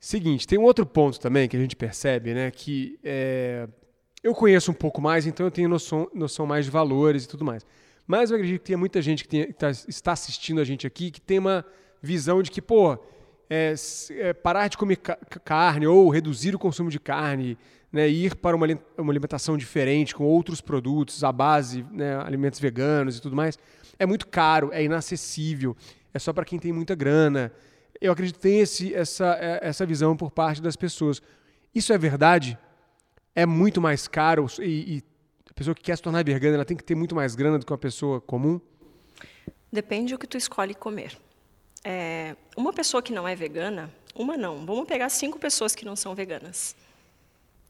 [0.04, 2.52] Seguinte, tem um outro ponto também que a gente percebe, né?
[2.52, 3.70] Que é,
[4.22, 7.46] eu conheço um pouco mais, então eu tenho noção, noção mais de valores e tudo
[7.46, 7.66] mais.
[8.06, 10.86] Mas eu acredito que tem muita gente que, tem, que tá, está assistindo a gente
[10.86, 11.66] aqui que tem uma
[12.02, 13.00] visão de que, pô,
[13.50, 13.74] é,
[14.18, 17.58] é, parar de comer ca carne ou reduzir o consumo de carne,
[17.90, 23.18] né, ir para uma, uma alimentação diferente com outros produtos à base, né, alimentos veganos
[23.18, 23.58] e tudo mais,
[23.98, 25.78] é muito caro, é inacessível,
[26.14, 27.54] é só para quem tem muita grana
[28.00, 31.22] eu acredito que tem esse, essa, é, essa visão por parte das pessoas.
[31.74, 32.58] Isso é verdade?
[33.36, 35.04] É muito mais caro e, e
[35.50, 37.66] a pessoa que quer se tornar vegana ela tem que ter muito mais grana do
[37.66, 38.60] que uma pessoa comum?
[39.72, 41.18] Depende do que tu escolhe comer.
[41.84, 45.96] É, uma pessoa que não é vegana, uma não, vamos pegar cinco pessoas que não
[45.96, 46.76] são veganas,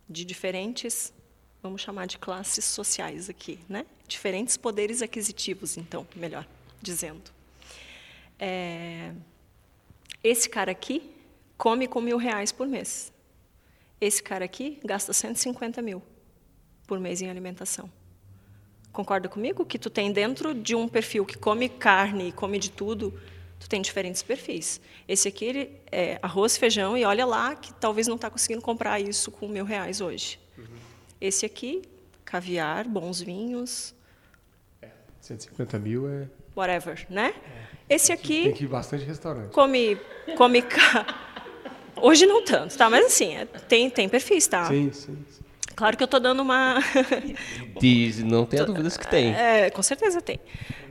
[0.10, 1.14] de diferentes,
[1.62, 3.86] vamos chamar de classes sociais aqui, né?
[4.08, 6.46] Diferentes poderes aquisitivos, então, melhor
[6.82, 7.32] dizendo.
[8.38, 9.14] É,
[10.24, 11.12] esse cara aqui
[11.58, 13.12] come com mil reais por mês.
[14.00, 16.02] Esse cara aqui gasta 150 mil
[16.88, 17.90] por mês em alimentação.
[18.92, 22.70] Concorda comigo que tu tem dentro de um perfil que come carne e come de
[22.70, 23.20] tudo,
[23.60, 24.80] tu tem diferentes perfis.
[25.08, 29.00] Esse aqui ele é arroz, feijão e olha lá que talvez não está conseguindo comprar
[29.00, 30.40] isso com mil reais hoje.
[30.58, 30.66] Uhum.
[31.20, 31.82] Esse aqui,
[32.24, 33.96] caviar, bons vinhos.
[35.24, 36.28] É, 150 mil é.
[36.56, 37.34] Whatever, né?
[37.90, 37.96] É.
[37.96, 38.44] Esse aqui.
[38.44, 39.52] Tem que ir bastante restaurante.
[39.52, 39.98] Come.
[40.38, 40.64] come
[42.02, 42.90] Hoje não tanto, tá?
[42.90, 44.66] Mas assim, é, tem, tem perfis, tá?
[44.66, 45.18] Sim, sim.
[45.30, 45.44] sim.
[45.76, 46.80] Claro que eu estou dando uma.
[47.80, 49.34] Diz, não tenha dúvidas que tem.
[49.34, 50.40] É, com certeza tem.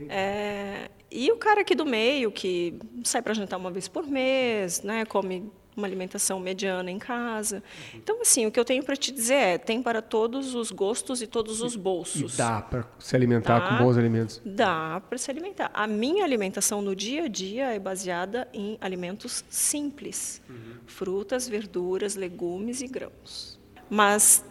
[0.09, 4.81] É, e o cara aqui do meio, que sai para jantar uma vez por mês,
[4.81, 7.63] né, come uma alimentação mediana em casa.
[7.93, 11.21] Então, assim, o que eu tenho para te dizer é, tem para todos os gostos
[11.21, 12.33] e todos os bolsos.
[12.33, 14.41] E dá para se alimentar dá, com bons alimentos?
[14.45, 15.71] Dá para se alimentar.
[15.73, 20.41] A minha alimentação no dia a dia é baseada em alimentos simples.
[20.49, 20.75] Uhum.
[20.85, 23.59] Frutas, verduras, legumes e grãos.
[23.89, 24.43] Mas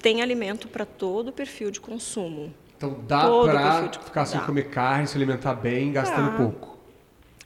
[0.00, 2.52] tem alimento para todo o perfil de consumo.
[2.76, 4.46] Então dá para ficar sem dá.
[4.46, 6.36] comer carne, se alimentar bem, gastando dá.
[6.36, 6.78] pouco.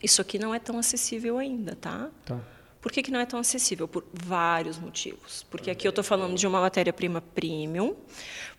[0.00, 2.08] Isso aqui não é tão acessível ainda, tá?
[2.24, 2.38] Tá.
[2.84, 3.88] Por que, que não é tão acessível?
[3.88, 5.42] Por vários motivos.
[5.50, 7.96] Porque aqui eu estou falando de uma matéria-prima premium,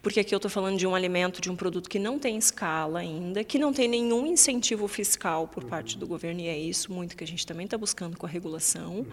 [0.02, 3.02] porque aqui eu estou falando de um alimento, de um produto que não tem escala
[3.02, 7.16] ainda, que não tem nenhum incentivo fiscal por parte do governo, e é isso muito
[7.16, 9.06] que a gente também está buscando com a regulação,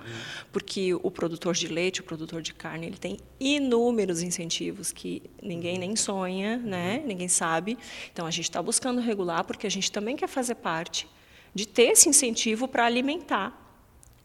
[0.51, 5.77] porque o produtor de leite, o produtor de carne, ele tem inúmeros incentivos que ninguém
[5.77, 7.03] nem sonha, né?
[7.05, 7.77] ninguém sabe.
[8.11, 11.07] Então, a gente está buscando regular, porque a gente também quer fazer parte
[11.55, 13.62] de ter esse incentivo para alimentar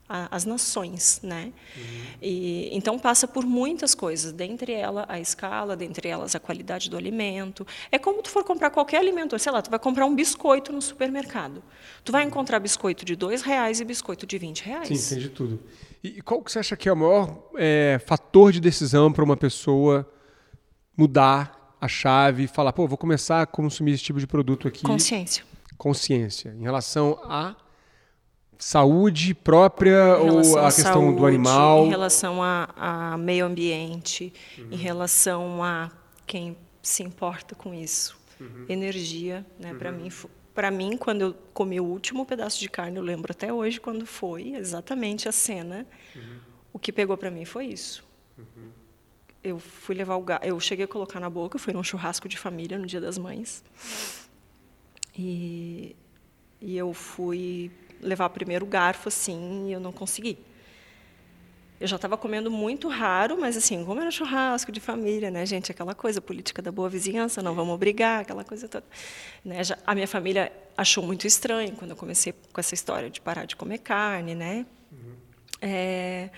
[0.09, 1.51] a, as nações, né?
[1.75, 1.83] Uhum.
[2.21, 6.97] E, então passa por muitas coisas, dentre elas a escala, dentre elas a qualidade do
[6.97, 7.65] alimento.
[7.91, 10.81] É como tu for comprar qualquer alimento, sei lá, tu vai comprar um biscoito no
[10.81, 11.61] supermercado.
[12.03, 14.99] Tu vai encontrar biscoito de dois reais e biscoito de 20 reais.
[14.99, 15.59] Sim, tem de tudo.
[16.03, 19.35] E qual que você acha que é o maior é, fator de decisão para uma
[19.35, 20.09] pessoa
[20.95, 24.83] mudar a chave e falar, pô, vou começar a consumir esse tipo de produto aqui?
[24.83, 25.43] Consciência.
[25.77, 26.55] Consciência.
[26.57, 27.55] Em relação a
[28.57, 31.85] saúde própria ou a questão saúde, do animal?
[31.85, 34.67] Em relação a, a meio ambiente, uhum.
[34.71, 35.91] em relação a
[36.25, 38.17] quem se importa com isso.
[38.39, 38.65] Uhum.
[38.69, 39.71] Energia, né?
[39.71, 39.77] Uhum.
[39.77, 40.09] Para mim,
[40.53, 44.05] para mim, quando eu comi o último pedaço de carne, eu lembro até hoje quando
[44.05, 45.85] foi exatamente a cena.
[46.15, 46.37] Uhum.
[46.73, 48.03] O que pegou para mim foi isso.
[48.37, 48.69] Uhum.
[49.43, 52.77] Eu fui levar o eu cheguei a colocar na boca, fui num churrasco de família
[52.77, 53.63] no Dia das Mães.
[55.17, 55.95] E,
[56.61, 60.37] e eu fui levar primeiro o garfo assim e eu não consegui.
[61.79, 65.71] Eu já estava comendo muito raro, mas assim, como era churrasco de família, né, gente?
[65.71, 68.85] Aquela coisa, política da boa vizinhança, não vamos brigar, aquela coisa toda.
[69.45, 69.63] Né?
[69.63, 73.45] Já, a minha família achou muito estranho quando eu comecei com essa história de parar
[73.45, 74.65] de comer carne, né?
[74.91, 75.15] Uhum.
[75.61, 76.31] É,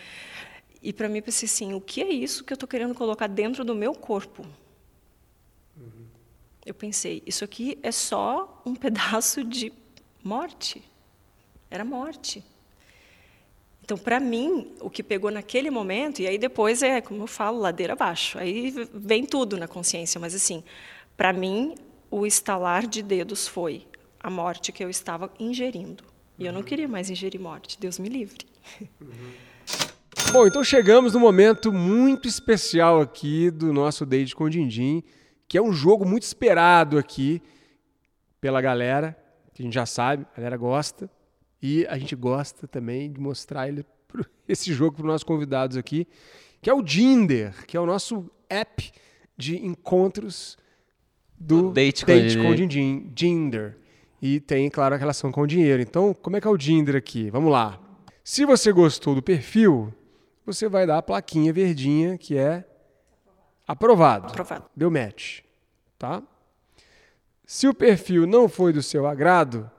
[0.82, 3.28] e para mim, eu pensei assim, o que é isso que eu estou querendo colocar
[3.28, 4.46] dentro do meu corpo?
[5.78, 6.06] Uhum.
[6.66, 9.72] eu pensei, isso aqui é só um pedaço de
[10.22, 10.84] morte.
[11.70, 12.44] Era morte.
[13.84, 17.60] Então, para mim, o que pegou naquele momento, e aí depois é, como eu falo,
[17.60, 18.38] ladeira abaixo.
[18.38, 20.64] Aí vem tudo na consciência, mas assim,
[21.18, 21.76] para mim,
[22.12, 23.88] o estalar de dedos foi
[24.20, 26.04] a morte que eu estava ingerindo.
[26.38, 28.46] E eu não queria mais ingerir morte, Deus me livre.
[29.02, 29.34] Uhum.
[30.32, 35.04] Bom, então chegamos no momento muito especial aqui do nosso Date com Dindim,
[35.48, 37.42] que é um jogo muito esperado aqui
[38.40, 39.18] pela galera,
[39.54, 41.10] que a gente já sabe, a galera gosta.
[41.62, 43.86] E a gente gosta também de mostrar ele,
[44.48, 46.08] esse jogo para os nossos convidados aqui,
[46.62, 48.92] que é o Dinder, que é o nosso app
[49.38, 50.58] de encontros
[51.38, 53.78] do Date, Date com com Dindim, Dinder.
[54.22, 55.82] E tem, claro, a relação com o dinheiro.
[55.82, 57.30] Então, como é que é o Dinder aqui?
[57.30, 57.80] Vamos lá.
[58.24, 59.94] Se você gostou do perfil,
[60.46, 62.66] você vai dar a plaquinha verdinha que é
[63.66, 64.28] aprovado.
[64.28, 64.66] Aprovado.
[64.76, 65.40] Deu match,
[65.98, 66.22] tá?
[67.46, 69.72] Se o perfil não foi do seu agrado,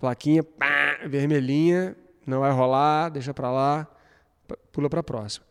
[0.00, 0.73] plaquinha pá,
[1.08, 3.86] vermelhinha, não vai rolar, deixa para lá,
[4.72, 5.44] pula para a próxima.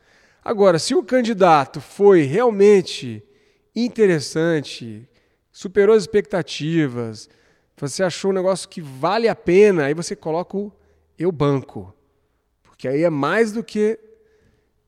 [0.43, 3.23] Agora, se o candidato foi realmente
[3.75, 5.07] interessante,
[5.51, 7.29] superou as expectativas,
[7.77, 10.71] você achou um negócio que vale a pena, aí você coloca o
[11.17, 11.93] eu banco.
[12.61, 13.99] Porque aí é mais do que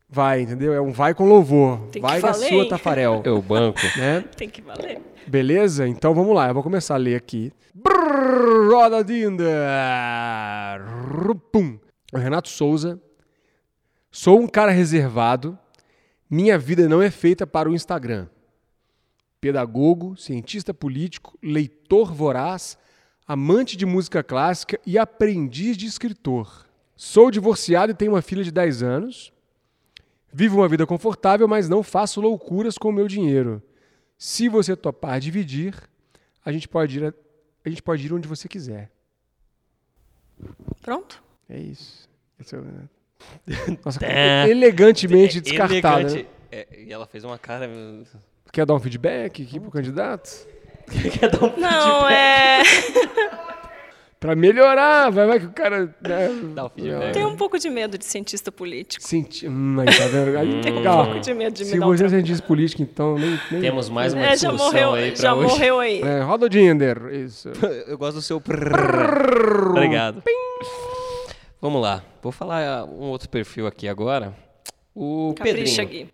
[0.10, 0.74] vai, entendeu?
[0.74, 1.80] É um vai com louvor.
[1.92, 2.70] Tem que vai na valer, sua, hein?
[2.70, 3.22] Tafarel.
[3.26, 3.80] Eu banco.
[3.98, 4.24] né?
[4.36, 5.02] Tem que valer.
[5.28, 5.88] Beleza?
[5.88, 7.52] Então vamos lá, eu vou começar a ler aqui.
[8.70, 9.46] Roda Dinda!
[11.52, 11.80] Pum.
[12.14, 13.02] O Renato Souza.
[14.12, 15.58] Sou um cara reservado.
[16.30, 18.28] Minha vida não é feita para o Instagram.
[19.42, 22.78] Pedagogo, cientista político, leitor voraz,
[23.28, 26.66] amante de música clássica e aprendiz de escritor.
[26.96, 29.34] Sou divorciado e tenho uma filha de 10 anos.
[30.32, 33.62] Vivo uma vida confortável, mas não faço loucuras com o meu dinheiro.
[34.18, 35.76] Se você topar dividir,
[36.44, 37.14] a gente pode ir, a,
[37.66, 38.90] a gente pode ir onde você quiser.
[40.82, 41.24] Pronto?
[41.50, 42.08] É isso.
[42.40, 42.90] Esse é o-
[43.86, 44.00] Nossa,
[44.48, 46.02] elegantemente descartada.
[46.02, 46.24] Elegante.
[46.24, 46.30] Né?
[46.52, 47.70] É, e ela fez uma cara.
[48.52, 50.48] Quer dar um feedback aqui pro candidato?
[51.20, 52.62] Quer dar um Não, é.
[54.26, 55.86] Pra melhorar, vai, vai que o cara.
[56.02, 57.14] Né, Dá o feedback.
[57.14, 59.04] Tenho um pouco de medo de cientista político.
[59.06, 59.48] Senti...
[59.48, 60.38] Hum, aí, tá vendo?
[60.38, 61.06] Aí, Tenho um calma.
[61.06, 63.40] pouco de medo de me Se um você é cientista político, então nem.
[63.52, 63.62] nem...
[63.62, 65.48] Temos mais uma É, já discussão morreu, aí pra já hoje.
[65.48, 66.02] morreu aí.
[66.02, 67.06] É, roda o Dinder.
[67.14, 67.50] Isso.
[67.88, 68.42] Eu gosto do seu.
[68.42, 69.70] prrr.
[69.70, 70.24] Obrigado.
[71.62, 72.04] Vamos lá.
[72.22, 74.36] Vou falar um outro perfil aqui agora.
[74.94, 76.06] O Capricha, Pedrinho.
[76.08, 76.14] Gui.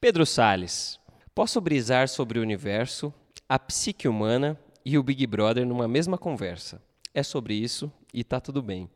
[0.00, 0.98] Pedro Salles.
[1.34, 3.12] Posso brisar sobre o universo,
[3.48, 6.82] a psique humana e o Big Brother numa mesma conversa.
[7.14, 8.88] É sobre isso e tá tudo bem.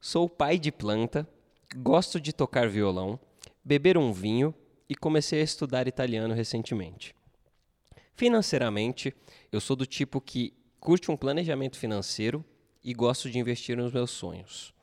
[0.00, 1.26] Sou pai de planta,
[1.76, 3.18] gosto de tocar violão,
[3.64, 4.54] beber um vinho
[4.88, 7.14] e comecei a estudar italiano recentemente.
[8.14, 9.14] Financeiramente,
[9.50, 12.44] eu sou do tipo que curte um planejamento financeiro
[12.82, 14.74] e gosto de investir nos meus sonhos.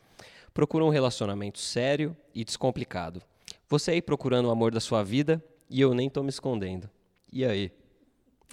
[0.52, 3.22] Procuro um relacionamento sério e descomplicado.
[3.70, 6.90] Você aí procurando o amor da sua vida e eu nem tô me escondendo.
[7.32, 7.72] E aí?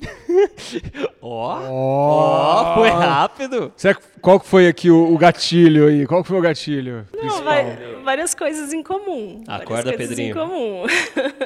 [1.21, 3.73] Ó, ó, foi rápido.
[3.77, 6.07] Será que- qual que foi aqui o, o gatilho aí?
[6.07, 7.07] Qual que foi o gatilho?
[7.13, 9.43] Não, vai- várias coisas em comum.
[9.47, 10.31] várias Acorda, coisas Pedrinho.
[10.31, 10.83] em comum.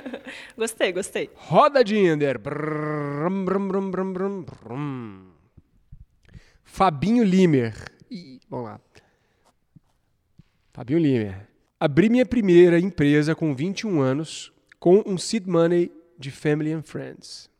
[0.57, 1.31] gostei, gostei.
[1.35, 1.83] Roda
[3.45, 5.27] brum, brum, brum, brum, brum.
[6.65, 7.75] Fabinho Limer.
[8.11, 8.81] Ih, vamos lá.
[10.73, 11.49] Fabinho Limer.
[11.79, 17.51] Abri minha primeira empresa com 21 anos com um seed money de Family and Friends.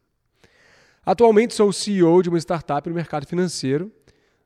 [1.05, 3.91] Atualmente sou CEO de uma startup no mercado financeiro.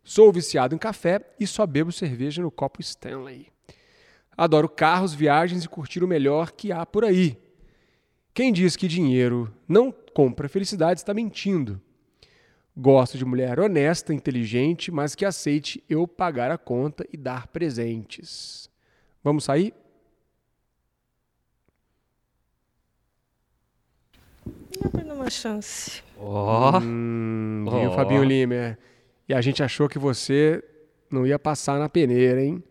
[0.03, 3.49] Sou viciado em café e só bebo cerveja no copo Stanley.
[4.35, 7.37] Adoro carros, viagens e curtir o melhor que há por aí.
[8.33, 11.81] Quem diz que dinheiro não compra felicidade está mentindo.
[12.75, 18.71] Gosto de mulher honesta, inteligente, mas que aceite eu pagar a conta e dar presentes.
[19.23, 19.75] Vamos sair?
[24.81, 26.06] Não dando uma chance.
[26.19, 27.95] Ó, Hum, viu, Ó.
[27.95, 28.79] Fabinho Limer?
[29.29, 30.63] E a gente achou que você
[31.11, 32.63] não ia passar na peneira, hein?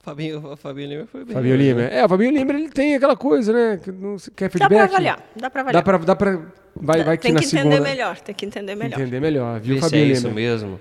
[0.00, 1.34] Fabinho, Fabinho Lima foi bem.
[1.34, 1.92] Fabinho Limer.
[1.92, 3.80] É, o Fabinho Limer ele tem aquela coisa, né?
[3.82, 4.68] que não- Quer Dá feedback?
[4.68, 5.82] pra avaliar, dá pra avaliar.
[5.82, 6.40] Dá pra, dá pra
[6.74, 9.00] vai, vai que tem na que entender segunda melhor, tem que entender melhor.
[9.00, 10.80] entender melhor, viu, Vê se é Fabinho isso mesmo.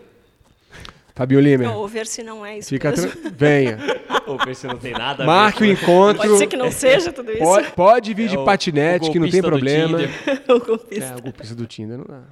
[1.13, 1.71] Fabinho Limer.
[1.75, 3.11] Ou ver se não é isso Fica mesmo.
[3.11, 3.31] tra...
[3.35, 3.77] venha.
[4.31, 6.21] Ou ver se não tem nada a Marque o encontro.
[6.23, 7.39] Pode ser que não seja tudo isso.
[7.43, 9.97] Pode, pode vir de É o- patinete, o que não tem problema.
[10.49, 11.05] O golpista.
[11.05, 12.23] É, o golpista do Tinder não dá.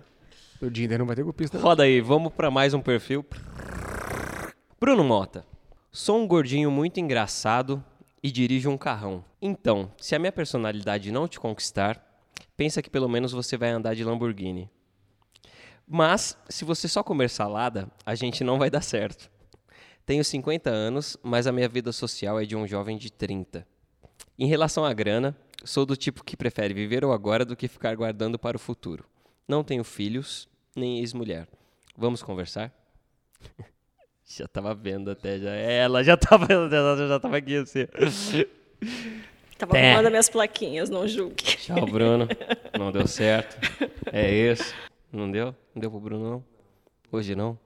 [0.61, 1.57] O Tinder não vai ter golpista.
[1.57, 1.63] não.
[1.63, 3.25] Roda aí, vamos pra mais um perfil.
[4.79, 5.45] Bruno Mota.
[5.91, 7.83] Sou um gordinho muito engraçado
[8.21, 9.23] e dirijo um carrão.
[9.41, 12.01] Então, se a minha personalidade não te conquistar,
[12.55, 14.69] pensa que pelo menos você vai andar de Lamborghini.
[15.87, 19.29] Mas, se você só comer salada, a gente não vai dar certo.
[20.09, 23.63] Tenho 50 anos, mas a minha vida social é de um jovem de 30.
[24.39, 27.95] Em relação à grana, sou do tipo que prefere viver o agora do que ficar
[27.95, 29.05] guardando para o futuro.
[29.47, 31.47] Não tenho filhos, nem ex-mulher.
[31.95, 32.73] Vamos conversar?
[34.25, 35.51] já tava vendo até, já.
[35.51, 37.85] Ela já tava, ela já tava aqui assim.
[39.59, 39.91] Tava É.
[39.91, 41.35] arrumando minhas plaquinhas, não julgue.
[41.35, 42.27] Tchau, Bruno.
[42.79, 43.59] Não deu certo.
[44.11, 44.73] É isso.
[45.11, 45.53] Não deu?
[45.75, 46.43] Não deu pro Bruno, não?
[47.11, 47.59] Hoje não?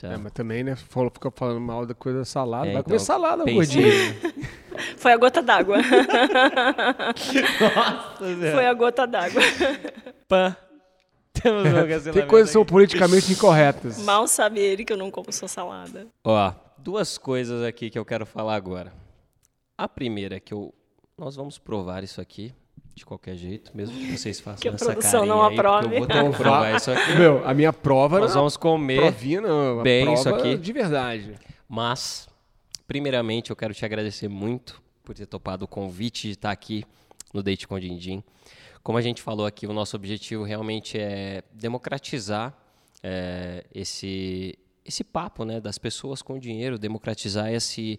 [0.00, 0.14] Tá.
[0.14, 0.74] É, mas também, né?
[0.76, 2.68] Falou, fica falando mal da coisa salada.
[2.68, 3.92] É, vai então, comer salada, gordinho.
[4.96, 5.76] Foi a gota d'água.
[8.54, 9.42] Foi a gota d'água.
[10.26, 10.56] Pã.
[11.34, 13.98] Temos um Tem coisas que são politicamente incorretas.
[14.02, 16.06] Mal sabe ele que eu não como sua salada.
[16.24, 18.92] Ó, duas coisas aqui que eu quero falar agora.
[19.76, 20.72] A primeira é que eu,
[21.16, 22.54] nós vamos provar isso aqui
[22.94, 25.60] de qualquer jeito, mesmo que vocês façam Que a essa produção carinha não aí, porque
[25.60, 25.96] aprove.
[25.96, 27.14] Eu vou provar isso aqui.
[27.16, 29.80] Meu, a minha prova Nós vamos comer, provinha, não.
[29.80, 30.56] a bem prova isso aqui.
[30.56, 31.34] de verdade.
[31.68, 32.28] mas
[32.86, 36.84] primeiramente eu quero te agradecer muito por ter topado o convite de estar aqui
[37.32, 38.22] no Date com Dindim.
[38.82, 42.54] Como a gente falou aqui, o nosso objetivo realmente é democratizar
[43.02, 47.98] é, esse esse papo, né, das pessoas com dinheiro, democratizar esse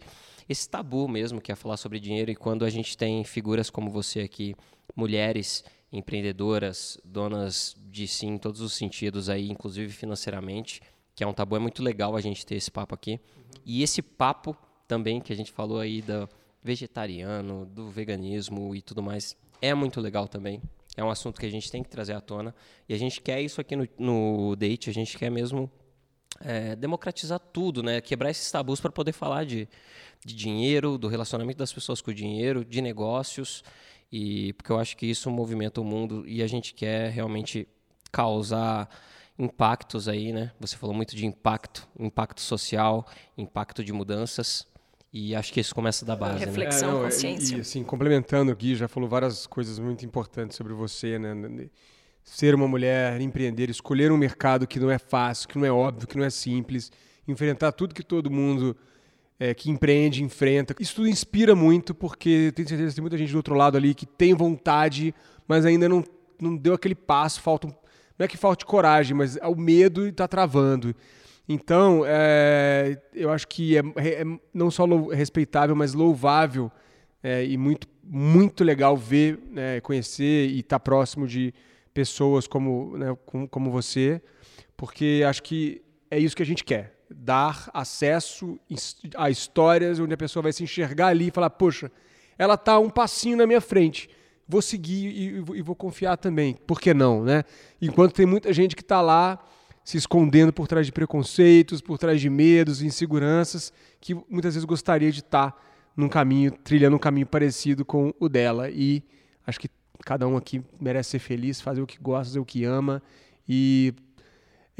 [0.49, 3.89] esse tabu mesmo que é falar sobre dinheiro e quando a gente tem figuras como
[3.89, 4.55] você aqui,
[4.95, 10.81] mulheres empreendedoras, donas de sim em todos os sentidos aí, inclusive financeiramente,
[11.13, 13.19] que é um tabu, é muito legal a gente ter esse papo aqui.
[13.65, 14.55] E esse papo
[14.87, 16.27] também que a gente falou aí do
[16.63, 20.61] vegetariano, do veganismo e tudo mais, é muito legal também.
[20.95, 22.53] É um assunto que a gente tem que trazer à tona.
[22.87, 25.71] E a gente quer isso aqui no, no date, a gente quer mesmo
[26.41, 28.01] é, democratizar tudo, né?
[28.01, 29.67] Quebrar esses tabus para poder falar de,
[30.25, 33.63] de dinheiro, do relacionamento das pessoas com o dinheiro, de negócios.
[34.11, 37.67] E porque eu acho que isso movimenta o mundo e a gente quer realmente
[38.11, 38.89] causar
[39.39, 40.51] impactos aí, né?
[40.59, 43.07] Você falou muito de impacto, impacto social,
[43.37, 44.67] impacto de mudanças.
[45.13, 46.45] E acho que isso começa da base, né?
[46.45, 46.79] Reflexão.
[46.79, 47.55] Flexão, não, consciência.
[47.55, 51.69] E, e, assim, complementando aqui, já falou várias coisas muito importantes sobre você, né?
[52.23, 56.07] Ser uma mulher, empreender, escolher um mercado que não é fácil, que não é óbvio,
[56.07, 56.91] que não é simples,
[57.27, 58.77] enfrentar tudo que todo mundo
[59.41, 60.75] é, que empreende enfrenta.
[60.79, 63.95] Isso tudo inspira muito, porque tenho certeza que tem muita gente do outro lado ali
[63.95, 65.15] que tem vontade,
[65.47, 66.03] mas ainda não,
[66.39, 67.71] não deu aquele passo, falta um,
[68.19, 70.95] não é que falte coragem, mas é o medo está travando.
[71.49, 74.23] Então, é, eu acho que é, é
[74.53, 76.71] não só respeitável, mas louvável
[77.23, 81.51] é, e muito, muito legal ver, né, conhecer e estar próximo de
[81.95, 84.21] pessoas como, né, como, como você,
[84.77, 85.81] porque acho que
[86.11, 87.00] é isso que a gente quer.
[87.15, 88.59] Dar acesso
[89.17, 91.91] a histórias onde a pessoa vai se enxergar ali e falar, poxa,
[92.37, 94.09] ela está um passinho na minha frente.
[94.47, 95.25] Vou seguir e,
[95.57, 96.55] e vou- confiar também.
[96.67, 97.43] Por que não, né?
[97.81, 99.39] Enquanto tem muita gente que está lá
[99.83, 105.11] se escondendo por trás de preconceitos, por trás de medos, inseguranças, que muitas vezes gostaria
[105.11, 105.55] de estar
[105.95, 108.69] num caminho, trilhando um caminho parecido com o dela.
[108.69, 109.03] E
[109.45, 109.69] acho que
[110.05, 113.01] cada um aqui merece ser feliz, fazer o que gosta, fazer o que ama
[113.47, 113.93] e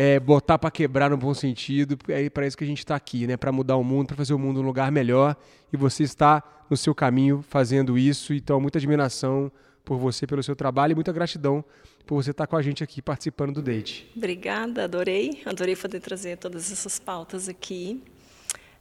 [0.02, 1.96] é, botar para quebrar no bom sentido.
[2.08, 3.38] É para isso que a gente está aqui, né?
[3.38, 5.36] Para mudar o mundo, para fazer o mundo um lugar melhor.
[5.72, 8.34] E você está no seu caminho fazendo isso.
[8.34, 9.52] Então, muita admiração
[9.86, 11.64] por você, pelo seu trabalho e muita gratidão
[12.04, 14.12] por você estar com a gente aqui participando do date.
[14.18, 15.44] Obrigada, adorei.
[15.46, 18.04] Adorei poder trazer todas essas pautas aqui.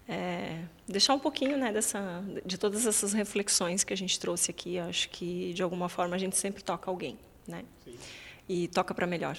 [0.09, 4.79] É, deixar um pouquinho né, dessa, de todas essas reflexões que a gente trouxe aqui.
[4.79, 7.19] Acho que, de alguma forma, a gente sempre toca alguém.
[7.47, 7.63] Né?
[8.49, 9.37] E toca para melhor.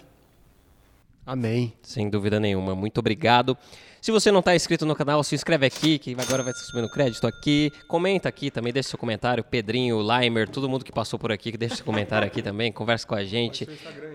[1.26, 1.74] Amém.
[1.84, 2.76] Sem dúvida nenhuma.
[2.76, 3.58] Muito obrigado.
[4.02, 6.90] Se você não está inscrito no canal, se inscreve aqui, que agora vai estar subindo
[6.90, 7.72] crédito aqui.
[7.88, 9.44] Comenta aqui também, deixa seu comentário.
[9.44, 12.72] Pedrinho, Limer, todo mundo que passou por aqui, que deixa seu comentário aqui também.
[12.72, 13.68] Conversa com a gente.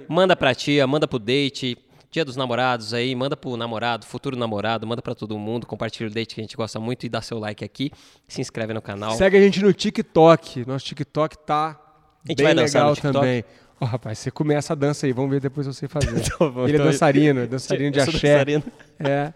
[0.08, 1.78] Manda pra tia, manda pro date.
[2.10, 5.66] Dia dos namorados aí, manda pro namorado, futuro namorado, manda pra todo mundo.
[5.66, 7.92] Compartilha o date que a gente gosta muito e dá seu like aqui.
[8.26, 9.12] Se inscreve no canal.
[9.12, 10.66] Segue a gente no TikTok.
[10.66, 11.78] Nosso TikTok tá
[12.24, 13.14] A gente bem vai dançar no legal TikTok?
[13.14, 13.44] também.
[13.80, 16.08] Ó, rapaz, você começa a dança aí, vamos ver depois você fazer.
[16.38, 18.32] Tá bom, Ele é então- dançarino, é dançarino de axé.
[18.44, 18.62] dançarino.
[18.98, 19.32] É.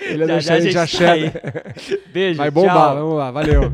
[0.00, 1.30] Ele é Já, já dançarino de gente axé.
[1.30, 1.96] tá.
[2.12, 2.94] Beijo, Vai bombar, tchau.
[2.96, 3.72] vamos lá, valeu.